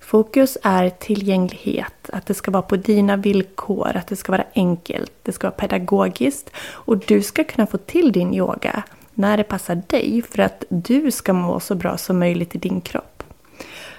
Fokus 0.00 0.58
är 0.62 0.90
tillgänglighet, 0.90 2.10
att 2.12 2.26
det 2.26 2.34
ska 2.34 2.50
vara 2.50 2.62
på 2.62 2.76
dina 2.76 3.16
villkor, 3.16 3.90
att 3.94 4.06
det 4.06 4.16
ska 4.16 4.32
vara 4.32 4.44
enkelt, 4.54 5.12
det 5.22 5.32
ska 5.32 5.46
vara 5.46 5.56
pedagogiskt 5.56 6.50
och 6.70 6.98
du 6.98 7.22
ska 7.22 7.44
kunna 7.44 7.66
få 7.66 7.78
till 7.78 8.12
din 8.12 8.34
yoga 8.34 8.82
när 9.14 9.36
det 9.36 9.44
passar 9.44 9.82
dig 9.86 10.22
för 10.30 10.42
att 10.42 10.64
du 10.68 11.10
ska 11.10 11.32
må 11.32 11.60
så 11.60 11.74
bra 11.74 11.96
som 11.96 12.18
möjligt 12.18 12.54
i 12.54 12.58
din 12.58 12.80
kropp. 12.80 13.22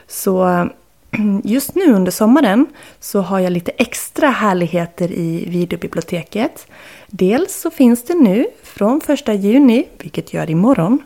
Så 0.08 0.68
just 1.44 1.75
nu 1.75 1.94
under 1.94 2.12
sommaren 2.12 2.65
så 3.00 3.22
har 3.22 3.39
jag 3.39 3.51
lite 3.51 3.72
extra 3.72 4.27
härligheter 4.27 5.12
i 5.12 5.46
videobiblioteket. 5.50 6.68
Dels 7.15 7.62
så 7.62 7.72
finns 7.72 8.03
det 8.03 8.13
nu 8.13 8.46
från 8.63 9.01
1 9.08 9.43
juni, 9.43 9.88
vilket 9.98 10.34
gör 10.34 10.50
imorgon, 10.50 11.00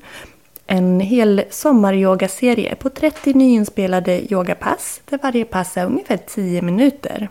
en 0.67 0.99
hel 0.99 1.43
sommaryogaserie 1.49 2.75
på 2.75 2.89
30 2.89 3.33
nyinspelade 3.33 4.33
yogapass 4.33 5.01
där 5.09 5.19
varje 5.23 5.45
pass 5.45 5.77
är 5.77 5.85
ungefär 5.85 6.17
10 6.17 6.61
minuter. 6.61 7.29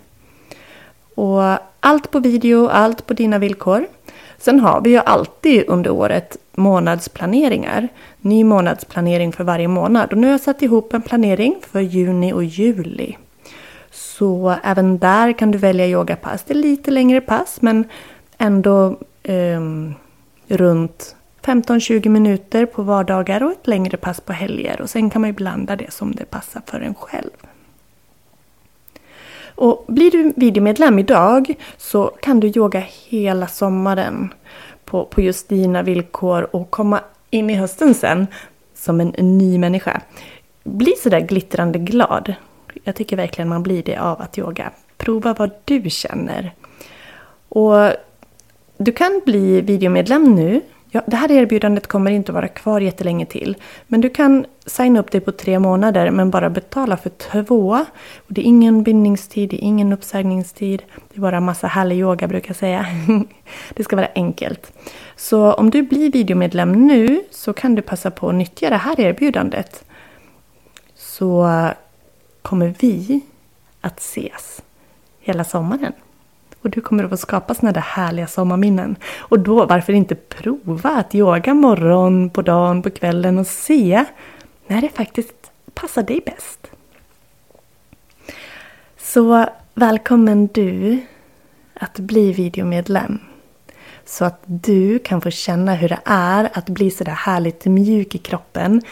Och 1.15 1.43
allt 1.81 2.11
på 2.11 2.19
video, 2.19 2.69
allt 2.69 3.07
på 3.07 3.15
dina 3.15 3.39
villkor. 3.39 3.87
Sen 4.39 4.61
har 4.61 4.81
vi 4.81 4.91
ju 4.91 4.99
alltid 4.99 5.65
under 5.69 5.91
året 5.91 6.37
månadsplaneringar. 6.55 7.89
Ny 8.21 8.45
månadsplanering 8.45 9.33
för 9.33 9.45
varje 9.45 9.69
månad. 9.69 10.13
Och 10.13 10.19
nu 10.19 10.27
har 10.27 10.33
jag 10.33 10.41
satt 10.41 10.63
ihop 10.63 10.95
en 10.95 11.03
planering 11.03 11.57
för 11.71 11.81
juni 11.81 12.33
och 12.33 12.45
juli. 12.45 13.17
Så 13.91 14.55
även 14.65 14.99
där 14.99 15.33
kan 15.33 15.51
du 15.51 15.59
välja 15.59 15.87
yogapass. 15.87 16.45
Det 16.47 16.53
är 16.55 16.59
lite 16.59 16.91
längre 16.91 17.21
pass 17.21 17.63
men 17.63 17.85
ändå 18.39 18.99
eh, 19.23 19.61
runt 20.49 21.17
15-20 21.43 22.09
minuter 22.09 22.67
på 22.67 22.83
vardagar 22.83 23.43
och 23.43 23.53
ett 23.53 23.67
längre 23.67 23.97
pass 23.97 24.21
på 24.21 24.33
helger. 24.33 24.81
Och 24.81 24.91
sen 24.91 25.11
kan 25.11 25.21
man 25.21 25.31
ju 25.31 25.35
blanda 25.35 25.77
det 25.77 25.93
som 25.93 26.15
det 26.15 26.25
passar 26.25 26.63
för 26.67 26.81
en 26.81 26.95
själv. 26.95 27.31
Och 29.57 29.85
blir 29.89 30.11
du 30.11 30.33
videomedlem 30.37 30.99
idag 30.99 31.55
så 31.77 32.07
kan 32.07 32.41
du 32.41 32.53
yoga 32.57 32.85
hela 33.09 33.47
sommaren 33.47 34.35
på, 34.85 35.05
på 35.05 35.21
just 35.21 35.49
dina 35.49 35.83
villkor 35.83 36.57
och 36.57 36.71
komma 36.71 37.01
in 37.31 37.51
i 37.51 37.55
hösten 37.55 37.95
sen 37.95 38.27
som 38.75 39.01
en 39.01 39.39
ny 39.39 39.59
människa. 39.59 40.01
Bli 40.65 40.93
sådär 41.03 41.21
glittrande 41.21 41.79
glad. 41.79 42.35
Jag 42.85 42.97
tycker 42.97 43.17
verkligen 43.17 43.49
man 43.49 43.63
blir 43.63 43.83
det 43.83 43.97
av 43.97 44.21
att 44.21 44.39
yoga. 44.39 44.71
Prova 44.97 45.35
vad 45.35 45.51
du 45.65 45.91
känner. 45.91 46.55
Och 47.49 47.91
du 48.77 48.93
kan 48.93 49.21
bli 49.25 49.61
videomedlem 49.61 50.35
nu 50.35 50.61
Ja, 50.91 51.03
det 51.07 51.17
här 51.17 51.31
erbjudandet 51.31 51.87
kommer 51.87 52.11
inte 52.11 52.33
att 52.33 52.35
vara 52.35 52.49
kvar 52.49 52.81
jättelänge 52.81 53.27
till. 53.27 53.57
Men 53.87 54.01
du 54.01 54.11
kan 54.11 54.47
signa 54.67 55.01
upp 55.01 55.11
dig 55.11 55.21
på 55.21 55.33
tre 55.33 55.59
månader 55.59 56.11
men 56.11 56.31
bara 56.31 56.51
betala 56.51 56.97
för 56.97 57.11
två. 57.11 57.85
Och 58.17 58.33
det 58.33 58.41
är 58.41 58.45
ingen 58.45 58.83
bindningstid, 58.83 59.51
det 59.51 59.57
är 59.57 59.67
ingen 59.67 59.93
uppsägningstid. 59.93 60.83
Det 61.09 61.17
är 61.17 61.21
bara 61.21 61.41
massa 61.41 61.67
härlig 61.67 61.99
yoga 61.99 62.29
brukar 62.29 62.49
jag 62.49 62.57
säga. 62.57 62.87
det 63.75 63.85
ska 63.85 63.97
vara 63.97 64.09
enkelt. 64.15 64.73
Så 65.17 65.53
om 65.53 65.71
du 65.71 65.83
blir 65.83 66.13
videomedlem 66.13 66.87
nu 66.87 67.23
så 67.31 67.53
kan 67.53 67.75
du 67.75 67.83
passa 67.83 68.11
på 68.11 68.29
att 68.29 68.35
nyttja 68.35 68.71
det 68.71 68.77
här 68.77 69.01
erbjudandet. 69.01 69.85
Så 70.95 71.51
kommer 72.43 72.75
vi 72.79 73.21
att 73.81 74.01
ses 74.01 74.63
hela 75.21 75.45
sommaren. 75.45 75.93
Och 76.67 76.71
du 76.71 76.81
kommer 76.81 77.05
att 77.05 77.11
få 77.11 77.17
skapa 77.17 77.55
sådana 77.55 77.73
där 77.73 77.81
härliga 77.81 78.27
sommarminnen. 78.27 78.97
Och 79.19 79.39
då, 79.39 79.67
varför 79.67 79.93
inte 79.93 80.15
prova 80.15 80.91
att 80.91 81.15
yoga 81.15 81.55
morgon, 81.55 82.31
på 82.31 82.43
dagen, 82.43 82.83
på 82.83 82.91
kvällen 82.91 83.39
och 83.39 83.47
se 83.47 84.05
när 84.67 84.81
det 84.81 84.89
faktiskt 84.89 85.51
passar 85.75 86.03
dig 86.03 86.21
bäst. 86.27 86.71
Så 88.99 89.47
välkommen 89.75 90.47
du 90.47 90.99
att 91.75 91.99
bli 91.99 92.33
videomedlem. 92.33 93.19
Så 94.05 94.25
att 94.25 94.41
du 94.45 94.99
kan 94.99 95.21
få 95.21 95.31
känna 95.31 95.75
hur 95.75 95.89
det 95.89 96.01
är 96.05 96.51
att 96.53 96.69
bli 96.69 96.91
sådär 96.91 97.13
härligt 97.13 97.65
mjuk 97.65 98.15
i 98.15 98.19
kroppen. 98.19 98.83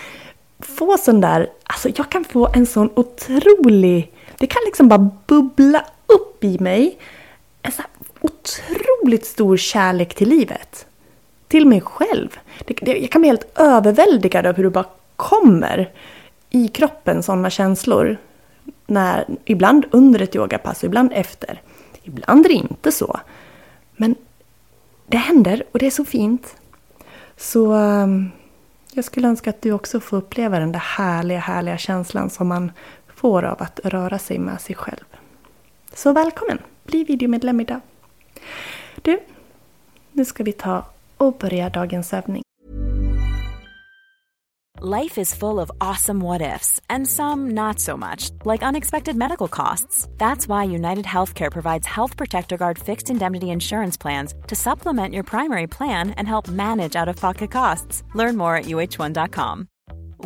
Få 0.58 0.98
sån 0.98 1.20
där, 1.20 1.50
alltså 1.64 1.88
jag 1.96 2.10
kan 2.10 2.24
få 2.24 2.48
en 2.54 2.66
sån 2.66 2.90
otrolig, 2.94 4.12
det 4.38 4.46
kan 4.46 4.62
liksom 4.66 4.88
bara 4.88 5.10
bubbla 5.26 5.84
upp 6.06 6.44
i 6.44 6.58
mig 6.58 6.98
en 7.64 7.72
så 7.72 7.82
otroligt 8.20 9.26
stor 9.26 9.56
kärlek 9.56 10.14
till 10.14 10.28
livet. 10.28 10.86
Till 11.48 11.66
mig 11.66 11.80
själv. 11.80 12.38
Det, 12.64 12.74
det, 12.74 12.98
jag 12.98 13.10
kan 13.10 13.20
bli 13.20 13.28
helt 13.28 13.58
överväldigad 13.58 14.46
av 14.46 14.56
hur 14.56 14.64
det 14.64 14.70
bara 14.70 14.86
kommer 15.16 15.92
i 16.50 16.68
kroppen 16.68 17.22
sådana 17.22 17.50
känslor. 17.50 18.16
När, 18.86 19.26
ibland 19.44 19.84
under 19.90 20.22
ett 20.22 20.36
yogapass 20.36 20.78
och 20.78 20.84
ibland 20.84 21.12
efter. 21.14 21.62
Ibland 22.02 22.44
är 22.44 22.48
det 22.48 22.54
inte 22.54 22.92
så. 22.92 23.20
Men 23.96 24.14
det 25.06 25.16
händer 25.16 25.64
och 25.72 25.78
det 25.78 25.86
är 25.86 25.90
så 25.90 26.04
fint. 26.04 26.56
Så 27.36 27.72
ehm, 27.72 28.30
jag 28.92 29.04
skulle 29.04 29.28
önska 29.28 29.50
att 29.50 29.62
du 29.62 29.72
också 29.72 30.00
får 30.00 30.16
uppleva 30.16 30.58
den 30.58 30.72
där 30.72 30.80
härliga, 30.80 31.38
härliga 31.38 31.78
känslan 31.78 32.30
som 32.30 32.48
man 32.48 32.72
får 33.14 33.42
av 33.44 33.62
att 33.62 33.80
röra 33.84 34.18
sig 34.18 34.38
med 34.38 34.60
sig 34.60 34.76
själv. 34.76 35.04
Så 35.94 36.12
välkommen! 36.12 36.58
Bli 36.84 37.04
videomedlem 37.04 37.60
idag. 37.60 37.80
Du, 39.02 39.18
nu 40.12 40.24
ska 40.24 40.44
vi 40.44 40.52
ta 40.52 40.84
och 41.16 41.36
börja 41.38 41.70
dagens 41.70 42.12
övning. 42.12 42.44
Life 44.80 45.20
is 45.20 45.34
full 45.34 45.60
of 45.60 45.70
awesome 45.80 46.20
what 46.20 46.42
ifs 46.42 46.80
and 46.90 47.06
some 47.08 47.54
not 47.54 47.78
so 47.80 47.96
much, 47.96 48.30
like 48.44 48.62
unexpected 48.62 49.16
medical 49.16 49.48
costs. 49.48 50.08
That's 50.18 50.46
why 50.46 50.64
United 50.64 51.06
Healthcare 51.06 51.50
provides 51.50 51.86
Health 51.86 52.16
Protector 52.16 52.56
Guard 52.58 52.78
fixed 52.78 53.08
indemnity 53.08 53.50
insurance 53.50 53.96
plans 53.96 54.34
to 54.48 54.54
supplement 54.54 55.14
your 55.14 55.24
primary 55.24 55.66
plan 55.66 56.10
and 56.18 56.28
help 56.28 56.48
manage 56.48 56.96
out 56.96 57.08
of 57.08 57.16
pocket 57.16 57.50
costs. 57.50 58.02
Learn 58.14 58.36
more 58.36 58.56
at 58.56 58.64
uh1.com. 58.66 59.68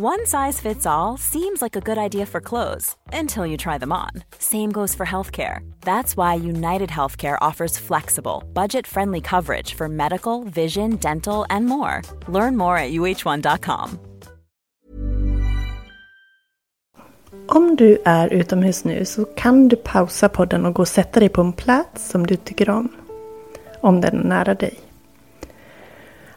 One 0.01 0.27
size 0.27 0.61
fits 0.61 0.87
all 0.87 1.17
seems 1.19 1.61
like 1.61 1.75
a 1.75 1.81
good 1.81 1.99
idea 1.99 2.25
for 2.27 2.41
clothes 2.41 2.95
until 3.13 3.45
you 3.45 3.57
try 3.57 3.79
them 3.79 3.93
on. 3.93 4.11
Same 4.39 4.71
goes 4.71 4.95
for 4.95 5.07
healthcare. 5.07 5.69
That's 5.81 6.17
why 6.17 6.35
United 6.51 6.91
Healthcare 6.91 7.37
offers 7.49 7.79
flexible, 7.79 8.45
budget 8.53 8.87
friendly 8.87 9.21
coverage 9.21 9.75
for 9.75 9.89
medical, 9.89 10.45
vision, 10.45 10.99
dental, 10.99 11.47
and 11.51 11.67
more. 11.67 12.03
Learn 12.29 12.57
more 12.57 12.79
at 12.79 12.93
uh1.com. 12.93 13.99
Om 17.49 17.77
du 17.77 17.99
är 18.05 18.33
utomhus 18.33 18.85
nu 18.85 19.05
så 19.05 19.25
kan 19.25 19.69
du 19.69 19.77
pausa 19.77 20.29
podden 20.29 20.67
och 20.67 20.75
gå 20.75 20.83
och 20.83 20.89
sätta 20.89 21.21
dig 21.21 21.29
på 21.29 21.41
en 21.41 21.53
plats 21.53 22.09
som 22.09 22.27
du 22.27 22.37
tycker 22.37 22.71
om. 22.71 22.89
Om 23.81 24.01
den 24.01 24.21
är 24.21 24.25
nära 24.25 24.55
dig. 24.55 24.75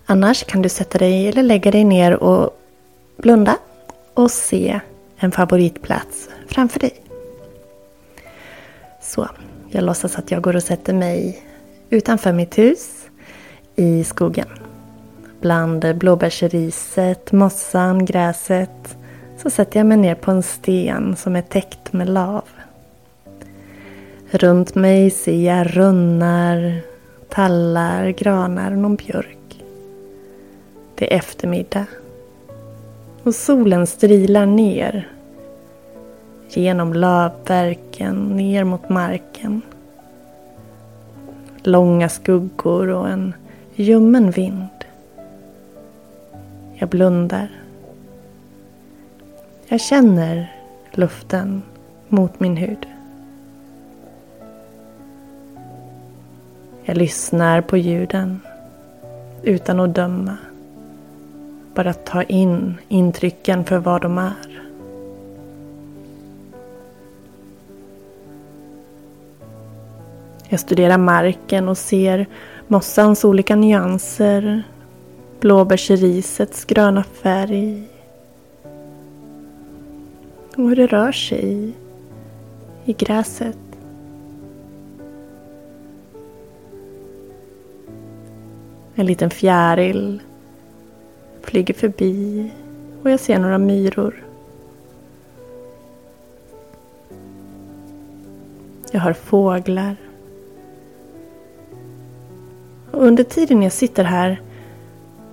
Annars 0.06 0.44
kan 0.44 0.62
du 0.62 0.70
sätta 0.70 0.98
dig 0.98 1.28
eller 1.28 1.44
lägga 1.44 1.72
dig 1.72 1.84
ner 1.84 2.24
och 2.24 2.58
Blunda 3.22 3.58
och 4.14 4.32
se 4.32 4.80
en 5.18 5.32
favoritplats 5.32 6.30
framför 6.48 6.80
dig. 6.80 7.04
Så, 9.02 9.30
jag 9.70 9.84
låtsas 9.84 10.18
att 10.18 10.32
jag 10.32 10.42
går 10.42 10.56
och 10.56 10.64
sätter 10.64 10.94
mig 10.94 11.44
utanför 11.90 12.34
mitt 12.34 12.58
hus 12.58 12.90
i 13.76 14.04
skogen. 14.04 14.48
Bland 15.42 15.98
blåbärsriset, 15.98 17.32
mossan, 17.32 18.06
gräset 18.06 18.98
så 19.38 19.50
sätter 19.50 19.80
jag 19.80 19.88
mig 19.88 19.98
ner 19.98 20.16
på 20.16 20.32
en 20.32 20.44
sten 20.44 21.16
som 21.16 21.36
är 21.36 21.42
täckt 21.42 21.94
med 21.94 22.10
lav. 22.10 22.44
Runt 24.32 24.76
mig 24.76 25.12
ser 25.12 25.46
jag 25.46 25.78
runnar, 25.78 26.82
tallar, 27.30 28.10
granar 28.10 28.72
och 28.72 28.78
någon 28.78 28.96
björk. 28.96 29.64
Det 30.96 31.14
är 31.14 31.18
eftermiddag 31.18 31.86
och 33.24 33.36
solen 33.36 33.88
strilar 33.88 34.46
ner 34.46 35.10
genom 36.50 36.94
lövverken 36.94 38.16
ner 38.16 38.64
mot 38.64 38.90
marken. 38.90 39.62
Långa 41.64 42.10
skuggor 42.10 42.88
och 42.88 43.10
en 43.10 43.34
ljummen 43.76 44.32
vind. 44.32 44.68
Jag 46.74 46.90
blundar. 46.90 47.50
Jag 49.68 49.82
känner 49.82 50.56
luften 50.92 51.62
mot 52.08 52.40
min 52.40 52.58
hud. 52.58 52.88
Jag 56.84 56.98
lyssnar 56.98 57.62
på 57.62 57.78
ljuden 57.78 58.40
utan 59.44 59.80
att 59.80 59.96
döma. 59.96 60.38
Bara 61.76 61.94
ta 61.94 62.24
in 62.24 62.78
intrycken 62.88 63.66
för 63.66 63.78
vad 63.78 64.02
de 64.02 64.18
är. 64.18 64.62
Jag 70.50 70.60
studerar 70.60 70.98
marken 70.98 71.70
och 71.70 71.78
ser 71.78 72.28
mossans 72.68 73.26
olika 73.26 73.56
nyanser, 73.56 74.64
blåbärsrisets 75.40 76.66
gröna 76.66 77.04
färg 77.04 77.88
och 80.58 80.70
hur 80.70 80.76
det 80.76 80.88
rör 80.88 81.12
sig 81.12 81.74
i 82.86 82.94
gräset. 82.94 83.58
En 88.96 89.06
liten 89.06 89.30
fjäril 89.30 90.22
flyger 91.42 91.74
förbi 91.74 92.52
och 93.04 93.10
jag 93.12 93.20
ser 93.20 93.40
några 93.40 93.58
myror. 93.58 94.24
Jag 98.92 99.02
hör 99.02 99.14
fåglar. 99.14 99.96
Och 102.92 103.04
under 103.04 103.24
tiden 103.24 103.64
jag 103.64 103.72
sitter 103.72 104.04
här 104.04 104.42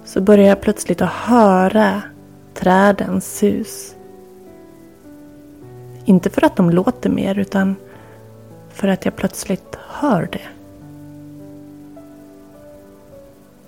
så 0.05 0.21
börjar 0.21 0.49
jag 0.49 0.61
plötsligt 0.61 1.03
att 1.03 1.13
höra 1.13 2.03
trädens 2.55 3.39
sus. 3.39 3.95
Inte 6.05 6.31
för 6.31 6.45
att 6.45 6.57
de 6.57 6.71
låter 6.71 7.11
mer 7.11 7.39
utan 7.39 7.77
för 8.69 8.89
att 8.89 9.05
jag 9.05 9.17
plötsligt 9.17 9.79
hör 9.89 10.29
det. 10.33 10.58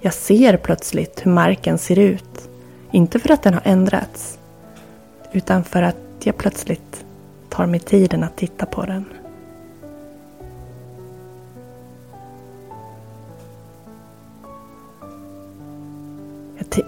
Jag 0.01 0.15
ser 0.15 0.57
plötsligt 0.57 1.27
hur 1.27 1.31
marken 1.31 1.79
ser 1.79 1.99
ut. 1.99 2.49
Inte 2.91 3.19
för 3.19 3.31
att 3.33 3.43
den 3.43 3.55
har 3.55 3.63
ändrats. 3.65 4.39
Utan 5.33 5.65
för 5.65 5.83
att 5.83 5.97
jag 6.25 6.37
plötsligt 6.37 7.05
tar 7.49 7.67
mig 7.67 7.81
tiden 7.81 8.25
att 8.25 8.37
titta 8.37 8.67
på 8.67 8.87
den. 8.87 9.05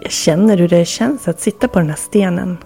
Jag 0.03 0.11
känner 0.11 0.57
hur 0.57 0.69
det 0.69 0.85
känns 0.85 1.29
att 1.29 1.41
sitta 1.41 1.69
på 1.69 1.79
den 1.79 1.89
här 1.89 1.97
stenen. 1.97 2.59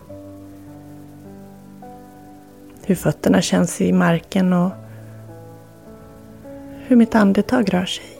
Hur 2.83 2.95
fötterna 2.95 3.43
känns 3.43 3.81
i 3.81 3.93
marken 3.93 4.53
och 4.53 4.71
hur 6.87 6.97
mitt 6.97 7.15
andetag 7.15 7.75
rör 7.75 7.85
sig. 7.85 8.15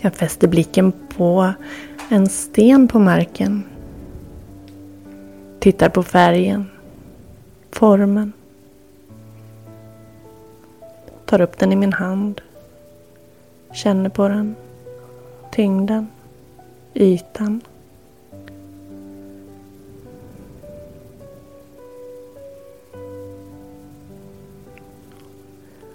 Jag 0.00 0.14
fäster 0.14 0.48
blicken 0.48 0.92
på 1.16 1.52
en 2.08 2.28
sten 2.28 2.88
på 2.88 2.98
marken. 2.98 3.64
Tittar 5.60 5.88
på 5.88 6.02
färgen, 6.02 6.66
formen. 7.70 8.32
Tar 11.24 11.40
upp 11.40 11.58
den 11.58 11.72
i 11.72 11.76
min 11.76 11.92
hand. 11.92 12.40
Känner 13.72 14.10
på 14.10 14.28
den. 14.28 14.56
Tyngden. 15.52 16.08
Ytan. 16.94 17.60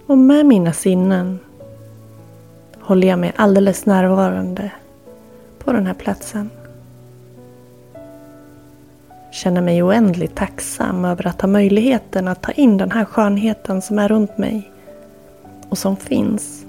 Och 0.05 0.17
med 0.17 0.45
mina 0.45 0.73
sinnen 0.73 1.39
håller 2.83 3.07
jag 3.07 3.19
mig 3.19 3.31
alldeles 3.35 3.85
närvarande 3.85 4.71
på 5.59 5.73
den 5.73 5.87
här 5.87 5.93
platsen. 5.93 6.49
Känner 9.31 9.61
mig 9.61 9.83
oändligt 9.83 10.35
tacksam 10.35 11.05
över 11.05 11.27
att 11.27 11.41
ha 11.41 11.47
möjligheten 11.47 12.27
att 12.27 12.41
ta 12.41 12.51
in 12.51 12.77
den 12.77 12.91
här 12.91 13.05
skönheten 13.05 13.81
som 13.81 13.99
är 13.99 14.07
runt 14.07 14.37
mig 14.37 14.71
och 15.69 15.77
som 15.77 15.97
finns 15.97 16.65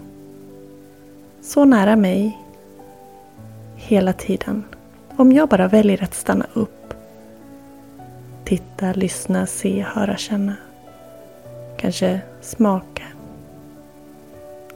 så 1.42 1.64
nära 1.64 1.96
mig 1.96 2.38
hela 3.76 4.12
tiden. 4.12 4.64
Om 5.16 5.32
jag 5.32 5.48
bara 5.48 5.68
väljer 5.68 6.02
att 6.02 6.14
stanna 6.14 6.46
upp, 6.52 6.94
titta, 8.44 8.92
lyssna, 8.92 9.46
se, 9.46 9.82
höra, 9.88 10.16
känna. 10.16 10.54
Kanske 11.76 12.20
smaka. 12.40 12.93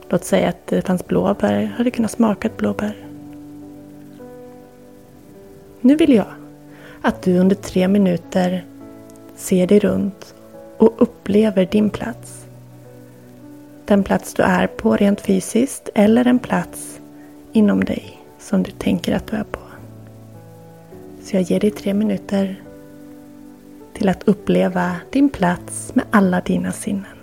Låt 0.09 0.25
säga 0.25 0.49
att 0.49 0.67
det 0.67 0.87
fanns 0.87 1.07
blåbär. 1.07 1.61
Jag 1.61 1.69
hade 1.69 1.91
kunnat 1.91 2.11
smaka 2.11 2.49
ett 2.49 2.57
blåbär. 2.57 2.97
Nu 5.81 5.97
vill 5.97 6.13
jag 6.15 6.27
att 7.03 7.23
du 7.23 7.39
under 7.39 7.57
tre 7.57 7.89
minuter 7.89 8.65
ser 9.37 9.67
dig 9.67 9.79
runt 9.79 10.35
och 10.79 10.95
upplever 10.99 11.67
din 11.67 11.91
plats. 11.91 12.47
Den 13.85 14.05
plats 14.05 14.35
du 14.35 14.43
är 14.43 14.67
på 14.67 14.97
rent 14.97 15.21
fysiskt 15.21 15.89
eller 15.95 16.27
en 16.27 16.39
plats 16.39 17.01
inom 17.53 17.85
dig 17.85 18.19
som 18.39 18.63
du 18.63 18.71
tänker 18.71 19.15
att 19.15 19.27
du 19.27 19.37
är 19.37 19.45
på. 19.45 19.61
Så 21.23 21.37
jag 21.37 21.43
ger 21.43 21.61
dig 21.61 21.71
tre 21.71 21.95
minuter 21.95 22.63
till 23.93 24.09
att 24.09 24.29
uppleva 24.29 24.97
din 25.11 25.29
plats 25.29 25.95
med 25.95 26.05
alla 26.11 26.41
dina 26.41 26.73
sinnen. 26.73 27.18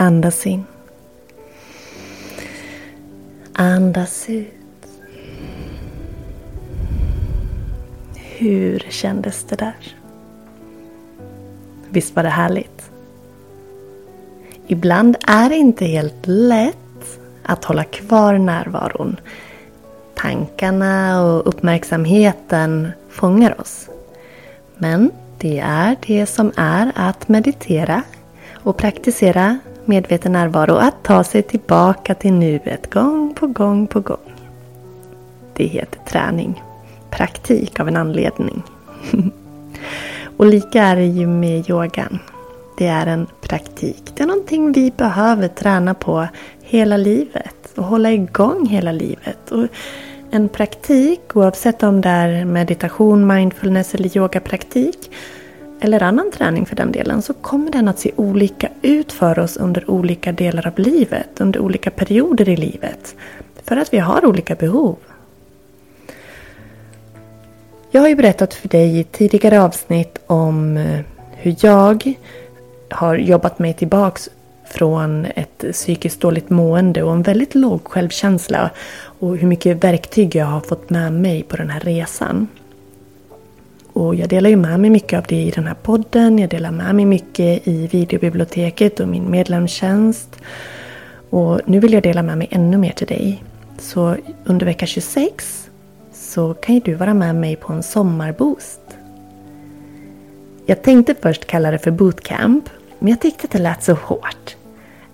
Andas 0.00 0.46
in. 0.46 0.64
Andas 3.52 4.30
ut. 4.30 4.86
Hur 8.14 8.78
kändes 8.88 9.44
det 9.44 9.56
där? 9.56 9.96
Visst 11.88 12.16
var 12.16 12.22
det 12.22 12.28
härligt? 12.28 12.90
Ibland 14.66 15.16
är 15.26 15.48
det 15.48 15.56
inte 15.56 15.84
helt 15.84 16.26
lätt 16.26 17.20
att 17.42 17.64
hålla 17.64 17.84
kvar 17.84 18.38
närvaron. 18.38 19.20
Tankarna 20.14 21.22
och 21.22 21.48
uppmärksamheten 21.48 22.88
fångar 23.08 23.60
oss. 23.60 23.88
Men 24.76 25.10
det 25.38 25.58
är 25.58 25.96
det 26.06 26.26
som 26.26 26.52
är 26.56 26.92
att 26.94 27.28
meditera 27.28 28.02
och 28.52 28.76
praktisera 28.76 29.58
medveten 29.90 30.32
närvaro. 30.32 30.74
Att 30.74 31.02
ta 31.02 31.24
sig 31.24 31.42
tillbaka 31.42 32.14
till 32.14 32.32
nuet 32.32 32.90
gång 32.90 33.34
på 33.34 33.46
gång 33.46 33.86
på 33.86 34.00
gång. 34.00 34.34
Det 35.52 35.66
heter 35.66 36.00
träning. 36.08 36.62
Praktik 37.10 37.80
av 37.80 37.88
en 37.88 37.96
anledning. 37.96 38.62
och 40.36 40.46
lika 40.46 40.82
är 40.82 40.96
det 40.96 41.06
ju 41.06 41.26
med 41.26 41.70
yogan. 41.70 42.18
Det 42.78 42.86
är 42.86 43.06
en 43.06 43.26
praktik. 43.40 44.12
Det 44.14 44.22
är 44.22 44.26
någonting 44.26 44.72
vi 44.72 44.92
behöver 44.96 45.48
träna 45.48 45.94
på 45.94 46.28
hela 46.62 46.96
livet 46.96 47.72
och 47.76 47.84
hålla 47.84 48.12
igång 48.12 48.66
hela 48.66 48.92
livet. 48.92 49.50
Och 49.50 49.66
en 50.30 50.48
praktik, 50.48 51.36
oavsett 51.36 51.82
om 51.82 52.00
det 52.00 52.08
är 52.08 52.44
meditation, 52.44 53.26
mindfulness 53.26 53.94
eller 53.94 54.16
yogapraktik 54.16 55.10
eller 55.80 56.02
annan 56.02 56.30
träning 56.30 56.66
för 56.66 56.76
den 56.76 56.92
delen, 56.92 57.22
så 57.22 57.34
kommer 57.34 57.72
den 57.72 57.88
att 57.88 57.98
se 57.98 58.12
olika 58.16 58.68
ut 58.82 59.12
för 59.12 59.38
oss 59.38 59.56
under 59.56 59.90
olika 59.90 60.32
delar 60.32 60.66
av 60.66 60.78
livet, 60.78 61.40
under 61.40 61.60
olika 61.60 61.90
perioder 61.90 62.48
i 62.48 62.56
livet. 62.56 63.14
För 63.64 63.76
att 63.76 63.92
vi 63.92 63.98
har 63.98 64.24
olika 64.24 64.54
behov. 64.54 64.96
Jag 67.90 68.00
har 68.00 68.08
ju 68.08 68.16
berättat 68.16 68.54
för 68.54 68.68
dig 68.68 69.00
i 69.00 69.04
tidigare 69.04 69.62
avsnitt 69.62 70.18
om 70.26 70.76
eh, 70.76 71.00
hur 71.30 71.56
jag 71.60 72.14
har 72.90 73.16
jobbat 73.16 73.58
mig 73.58 73.74
tillbaks 73.74 74.28
från 74.70 75.26
ett 75.26 75.64
psykiskt 75.72 76.20
dåligt 76.20 76.50
mående 76.50 77.02
och 77.02 77.12
en 77.12 77.22
väldigt 77.22 77.54
låg 77.54 77.88
självkänsla 77.88 78.70
och 79.02 79.36
hur 79.36 79.46
mycket 79.46 79.84
verktyg 79.84 80.36
jag 80.36 80.46
har 80.46 80.60
fått 80.60 80.90
med 80.90 81.12
mig 81.12 81.42
på 81.42 81.56
den 81.56 81.70
här 81.70 81.80
resan. 81.80 82.48
Och 83.92 84.14
jag 84.14 84.28
delar 84.28 84.50
ju 84.50 84.56
med 84.56 84.80
mig 84.80 84.90
mycket 84.90 85.18
av 85.18 85.24
det 85.28 85.42
i 85.42 85.50
den 85.50 85.66
här 85.66 85.74
podden. 85.74 86.38
Jag 86.38 86.50
delar 86.50 86.70
med 86.70 86.94
mig 86.94 87.04
mycket 87.04 87.68
i 87.68 87.86
videobiblioteket 87.86 89.00
och 89.00 89.08
min 89.08 89.30
medlemstjänst. 89.30 90.40
Och 91.30 91.60
nu 91.66 91.80
vill 91.80 91.92
jag 91.92 92.02
dela 92.02 92.22
med 92.22 92.38
mig 92.38 92.48
ännu 92.50 92.78
mer 92.78 92.92
till 92.92 93.06
dig. 93.06 93.44
Så 93.78 94.16
under 94.44 94.66
vecka 94.66 94.86
26 94.86 95.70
så 96.12 96.54
kan 96.54 96.74
ju 96.74 96.80
du 96.80 96.94
vara 96.94 97.14
med 97.14 97.34
mig 97.34 97.56
på 97.56 97.72
en 97.72 97.82
sommarboost. 97.82 98.80
Jag 100.66 100.82
tänkte 100.82 101.14
först 101.22 101.46
kalla 101.46 101.70
det 101.70 101.78
för 101.78 101.90
bootcamp, 101.90 102.70
men 102.98 103.08
jag 103.08 103.20
tyckte 103.20 103.44
att 103.44 103.50
det 103.50 103.58
lät 103.58 103.82
så 103.82 103.92
hårt. 103.94 104.56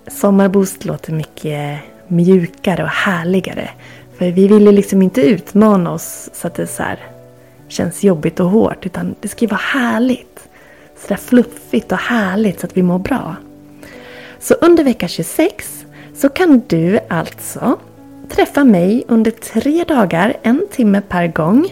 Sommarboost 0.07 0.85
låter 0.85 1.13
mycket 1.13 1.81
mjukare 2.09 2.83
och 2.83 2.89
härligare. 2.89 3.71
För 4.19 4.31
vi 4.31 4.49
ville 4.49 4.73
liksom 4.73 5.03
inte 5.03 5.23
utmana 5.23 5.93
oss 5.93 6.31
så 6.33 6.47
att 6.47 6.55
det 6.55 6.67
så 6.67 6.83
här 6.83 7.16
känns 7.69 8.05
jobbigt 8.05 8.41
och 8.41 8.51
hårt. 8.51 8.87
Utan 8.87 9.15
det 9.21 9.29
ska 9.29 9.41
ju 9.41 9.49
vara 9.49 9.61
härligt. 9.61 10.49
Sådär 11.03 11.17
fluffigt 11.17 11.93
och 11.93 11.99
härligt 11.99 12.61
så 12.61 12.67
att 12.67 12.77
vi 12.77 12.83
mår 12.83 12.99
bra. 12.99 13.37
Så 14.39 14.55
under 14.55 14.85
vecka 14.85 15.09
26 15.09 15.87
så 16.15 16.29
kan 16.29 16.63
du 16.67 16.99
alltså 17.09 17.79
träffa 18.29 18.65
mig 18.65 19.05
under 19.09 19.31
tre 19.31 19.85
dagar, 19.85 20.37
en 20.43 20.67
timme 20.71 21.01
per 21.09 21.27
gång. 21.27 21.67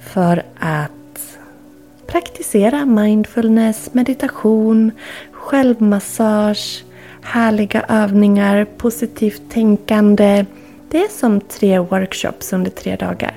För 0.00 0.42
att 0.58 1.38
praktisera 2.06 2.86
mindfulness, 2.86 3.88
meditation, 3.92 4.92
självmassage, 5.32 6.84
härliga 7.22 7.84
övningar, 7.88 8.64
positivt 8.64 9.42
tänkande. 9.50 10.46
Det 10.90 11.02
är 11.02 11.08
som 11.08 11.40
tre 11.40 11.78
workshops 11.78 12.52
under 12.52 12.70
tre 12.70 12.96
dagar. 12.96 13.34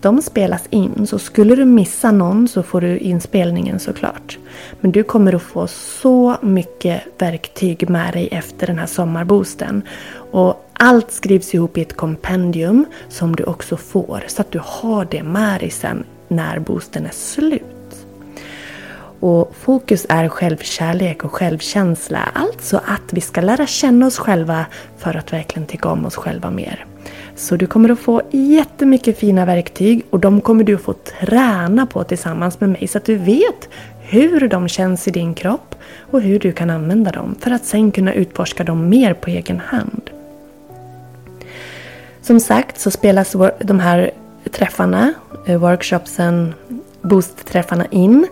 De 0.00 0.22
spelas 0.22 0.66
in, 0.70 1.06
så 1.06 1.18
skulle 1.18 1.54
du 1.54 1.64
missa 1.64 2.10
någon 2.10 2.48
så 2.48 2.62
får 2.62 2.80
du 2.80 2.98
inspelningen 2.98 3.80
såklart. 3.80 4.38
Men 4.80 4.92
du 4.92 5.02
kommer 5.02 5.34
att 5.34 5.42
få 5.42 5.66
så 5.66 6.36
mycket 6.42 7.02
verktyg 7.18 7.90
med 7.90 8.12
dig 8.12 8.28
efter 8.32 8.66
den 8.66 8.78
här 8.78 8.86
sommarboosten. 8.86 9.82
Och 10.30 10.70
allt 10.72 11.10
skrivs 11.10 11.54
ihop 11.54 11.78
i 11.78 11.82
ett 11.82 11.96
kompendium 11.96 12.86
som 13.08 13.36
du 13.36 13.44
också 13.44 13.76
får 13.76 14.24
så 14.26 14.40
att 14.40 14.52
du 14.52 14.60
har 14.64 15.08
det 15.10 15.22
med 15.22 15.60
dig 15.60 15.70
sen 15.70 16.04
när 16.28 16.58
boosten 16.58 17.06
är 17.06 17.10
slut. 17.10 17.73
Och 19.24 19.56
fokus 19.56 20.06
är 20.08 20.28
självkärlek 20.28 21.24
och 21.24 21.32
självkänsla. 21.32 22.18
Alltså 22.32 22.76
att 22.76 23.12
vi 23.12 23.20
ska 23.20 23.40
lära 23.40 23.66
känna 23.66 24.06
oss 24.06 24.18
själva 24.18 24.66
för 24.98 25.16
att 25.16 25.32
verkligen 25.32 25.66
tycka 25.66 25.88
om 25.88 26.06
oss 26.06 26.16
själva 26.16 26.50
mer. 26.50 26.86
Så 27.36 27.56
du 27.56 27.66
kommer 27.66 27.88
att 27.88 27.98
få 27.98 28.22
jättemycket 28.30 29.18
fina 29.18 29.44
verktyg 29.44 30.02
och 30.10 30.20
de 30.20 30.40
kommer 30.40 30.64
du 30.64 30.74
att 30.74 30.80
få 30.80 30.92
träna 30.92 31.86
på 31.86 32.04
tillsammans 32.04 32.60
med 32.60 32.70
mig 32.70 32.88
så 32.88 32.98
att 32.98 33.04
du 33.04 33.16
vet 33.16 33.68
hur 34.00 34.48
de 34.48 34.68
känns 34.68 35.08
i 35.08 35.10
din 35.10 35.34
kropp 35.34 35.74
och 36.10 36.20
hur 36.20 36.38
du 36.38 36.52
kan 36.52 36.70
använda 36.70 37.10
dem 37.10 37.34
för 37.40 37.50
att 37.50 37.64
sen 37.64 37.92
kunna 37.92 38.12
utforska 38.14 38.64
dem 38.64 38.88
mer 38.88 39.14
på 39.14 39.30
egen 39.30 39.60
hand. 39.60 40.10
Som 42.22 42.40
sagt 42.40 42.80
så 42.80 42.90
spelas 42.90 43.36
de 43.58 43.80
här 43.80 44.10
träffarna, 44.50 45.14
eh, 45.46 45.58
workshopsen, 45.58 46.54
boostträffarna 47.04 47.86
in 47.86 48.26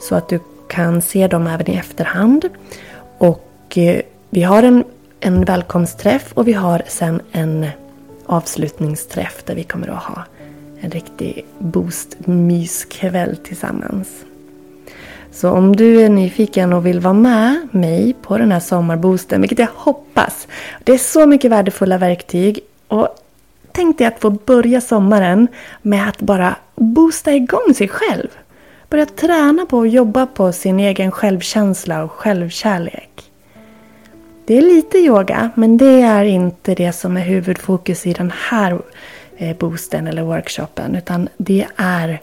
så 0.00 0.14
att 0.14 0.28
du 0.28 0.40
kan 0.68 1.02
se 1.02 1.28
dem 1.28 1.46
även 1.46 1.70
i 1.70 1.76
efterhand. 1.76 2.48
Och 3.18 3.78
eh, 3.78 4.00
vi 4.30 4.42
har 4.42 4.62
en, 4.62 4.84
en 5.20 5.44
välkomstträff 5.44 6.32
och 6.34 6.48
vi 6.48 6.52
har 6.52 6.82
sen 6.88 7.20
en 7.32 7.66
avslutningsträff 8.26 9.42
där 9.44 9.54
vi 9.54 9.64
kommer 9.64 9.88
att 9.88 10.02
ha 10.02 10.24
en 10.80 10.90
riktig 10.90 11.44
boost-myskväll 11.58 13.36
tillsammans. 13.36 14.08
Så 15.32 15.50
om 15.50 15.76
du 15.76 16.00
är 16.00 16.08
nyfiken 16.08 16.72
och 16.72 16.86
vill 16.86 17.00
vara 17.00 17.14
med 17.14 17.68
mig 17.70 18.14
på 18.22 18.38
den 18.38 18.52
här 18.52 18.60
sommarboosten, 18.60 19.40
vilket 19.40 19.58
jag 19.58 19.68
hoppas. 19.74 20.48
Det 20.84 20.92
är 20.92 20.98
så 20.98 21.26
mycket 21.26 21.50
värdefulla 21.50 21.98
verktyg 21.98 22.60
och 22.88 23.08
tänk 23.78 23.98
dig 23.98 24.06
att 24.06 24.20
få 24.20 24.30
börja 24.30 24.80
sommaren 24.80 25.48
med 25.82 26.08
att 26.08 26.20
bara 26.20 26.56
boosta 26.74 27.34
igång 27.34 27.74
sig 27.74 27.88
själv. 27.88 28.28
Börja 28.88 29.06
träna 29.06 29.66
på 29.66 29.80
att 29.80 29.90
jobba 29.90 30.26
på 30.26 30.52
sin 30.52 30.80
egen 30.80 31.10
självkänsla 31.10 32.04
och 32.04 32.10
självkärlek. 32.10 33.10
Det 34.46 34.58
är 34.58 34.62
lite 34.62 34.98
yoga, 34.98 35.50
men 35.54 35.76
det 35.76 36.02
är 36.02 36.24
inte 36.24 36.74
det 36.74 36.92
som 36.92 37.16
är 37.16 37.20
huvudfokus 37.20 38.06
i 38.06 38.12
den 38.12 38.32
här 38.48 38.78
eh, 39.36 39.56
boosten 39.56 40.06
eller 40.06 40.22
workshopen. 40.22 40.94
Utan 40.94 41.28
det 41.36 41.66
är 41.76 42.20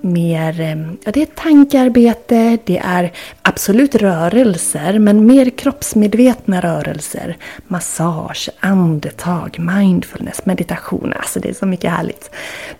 mer 0.00 0.60
eh, 0.60 0.76
ja, 1.04 1.12
det 1.12 1.22
är 1.22 1.26
tankearbete, 1.26 2.58
det 2.64 2.78
är 2.78 3.12
absolut 3.42 3.94
rörelser, 3.94 4.98
men 4.98 5.26
mer 5.26 5.50
kroppsmedvetna 5.50 6.60
rörelser. 6.60 7.36
Massage, 7.66 8.48
andetag, 8.60 9.56
mindfulness, 9.58 10.46
meditation. 10.46 11.12
Alltså 11.12 11.40
det 11.40 11.48
är 11.48 11.54
så 11.54 11.66
mycket 11.66 11.90
härligt. 11.90 12.30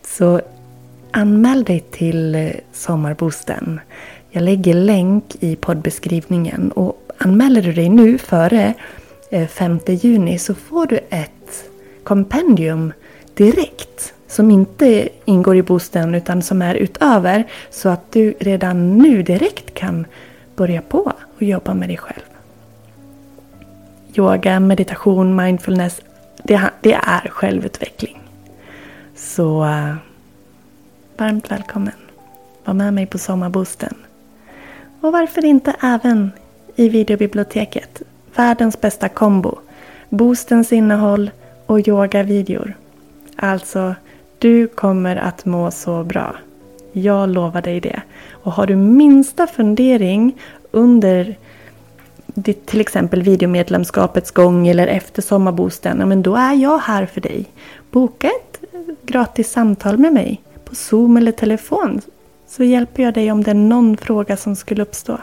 Så 0.02 0.40
anmäl 1.10 1.64
dig 1.64 1.80
till 1.80 2.34
eh, 2.34 2.50
sommarboosten. 2.72 3.80
Jag 4.30 4.42
lägger 4.42 4.74
länk 4.74 5.24
i 5.40 5.56
poddbeskrivningen 5.56 6.72
och 6.72 7.12
anmäler 7.18 7.62
du 7.62 7.72
dig 7.72 7.88
nu 7.88 8.18
före 8.18 8.74
eh, 9.30 9.48
5 9.48 9.78
juni 9.86 10.38
så 10.38 10.54
får 10.54 10.86
du 10.86 11.00
ett 11.10 11.64
kompendium 12.04 12.92
direkt 13.34 14.14
som 14.30 14.50
inte 14.50 15.08
ingår 15.24 15.56
i 15.56 15.62
boosten 15.62 16.14
utan 16.14 16.42
som 16.42 16.62
är 16.62 16.74
utöver 16.74 17.44
så 17.70 17.88
att 17.88 18.12
du 18.12 18.34
redan 18.40 18.98
nu 18.98 19.22
direkt 19.22 19.74
kan 19.74 20.06
börja 20.56 20.82
på 20.82 21.12
och 21.36 21.42
jobba 21.42 21.74
med 21.74 21.88
dig 21.88 21.96
själv. 21.96 22.22
Yoga, 24.14 24.60
meditation, 24.60 25.36
mindfulness, 25.36 26.00
det, 26.42 26.60
det 26.80 26.92
är 26.92 27.28
självutveckling. 27.28 28.20
Så 29.16 29.64
uh, 29.64 29.94
varmt 31.16 31.50
välkommen. 31.50 31.94
Var 32.64 32.74
med 32.74 32.94
mig 32.94 33.06
på 33.06 33.18
sommarboosten. 33.18 33.94
Och 35.00 35.12
varför 35.12 35.44
inte 35.44 35.76
även 35.82 36.30
i 36.76 36.88
videobiblioteket. 36.88 38.02
Världens 38.36 38.80
bästa 38.80 39.08
kombo. 39.08 39.58
Boostens 40.08 40.72
innehåll 40.72 41.30
och 41.66 41.88
yogavideor. 41.88 42.74
Alltså, 43.36 43.94
du 44.40 44.68
kommer 44.68 45.16
att 45.16 45.44
må 45.44 45.70
så 45.70 46.04
bra. 46.04 46.36
Jag 46.92 47.28
lovar 47.28 47.62
dig 47.62 47.80
det. 47.80 48.02
Och 48.30 48.52
har 48.52 48.66
du 48.66 48.76
minsta 48.76 49.46
fundering 49.46 50.38
under 50.70 51.36
till 52.66 52.80
exempel 52.80 53.22
videomedlemskapets 53.22 54.30
gång 54.30 54.68
eller 54.68 54.86
efter 54.86 55.22
sommarbosten, 55.22 56.08
men 56.08 56.22
då 56.22 56.36
är 56.36 56.54
jag 56.54 56.78
här 56.78 57.06
för 57.06 57.20
dig. 57.20 57.44
Boka 57.90 58.26
ett 58.26 58.60
gratis 59.02 59.50
samtal 59.50 59.98
med 59.98 60.12
mig 60.12 60.42
på 60.64 60.74
Zoom 60.74 61.16
eller 61.16 61.32
telefon 61.32 62.00
så 62.46 62.64
hjälper 62.64 63.02
jag 63.02 63.14
dig 63.14 63.32
om 63.32 63.42
det 63.42 63.50
är 63.50 63.54
någon 63.54 63.96
fråga 63.96 64.36
som 64.36 64.56
skulle 64.56 64.82
uppstå. 64.82 65.18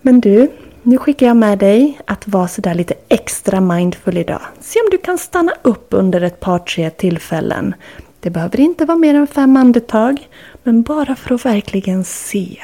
Men 0.00 0.20
du, 0.20 0.50
nu 0.84 0.98
skickar 0.98 1.26
jag 1.26 1.36
med 1.36 1.58
dig 1.58 2.00
att 2.06 2.28
vara 2.28 2.48
sådär 2.48 2.74
lite 2.74 2.94
extra 3.08 3.60
mindful 3.60 4.18
idag. 4.18 4.40
Se 4.60 4.80
om 4.80 4.90
du 4.90 4.98
kan 4.98 5.18
stanna 5.18 5.52
upp 5.62 5.86
under 5.90 6.20
ett 6.20 6.40
par 6.40 6.58
tre 6.58 6.90
tillfällen. 6.90 7.74
Det 8.20 8.30
behöver 8.30 8.60
inte 8.60 8.84
vara 8.84 8.98
mer 8.98 9.14
än 9.14 9.26
fem 9.26 9.56
andetag, 9.56 10.28
men 10.62 10.82
bara 10.82 11.16
för 11.16 11.34
att 11.34 11.44
verkligen 11.44 12.04
se 12.04 12.58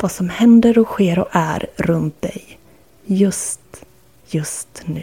vad 0.00 0.12
som 0.12 0.28
händer 0.28 0.78
och 0.78 0.86
sker 0.86 1.18
och 1.18 1.28
är 1.32 1.66
runt 1.76 2.22
dig. 2.22 2.58
Just, 3.04 3.84
just 4.26 4.82
nu. 4.84 5.02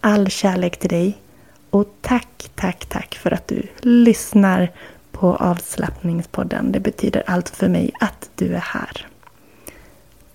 All 0.00 0.28
kärlek 0.28 0.76
till 0.76 0.90
dig 0.90 1.18
och 1.70 1.94
tack, 2.00 2.50
tack, 2.54 2.86
tack 2.86 3.14
för 3.14 3.30
att 3.30 3.48
du 3.48 3.62
lyssnar 3.80 4.70
på 5.12 5.36
avslappningspodden. 5.36 6.72
Det 6.72 6.80
betyder 6.80 7.22
allt 7.26 7.48
för 7.48 7.68
mig 7.68 7.90
att 8.00 8.30
du 8.34 8.54
är 8.54 8.64
här. 8.64 9.06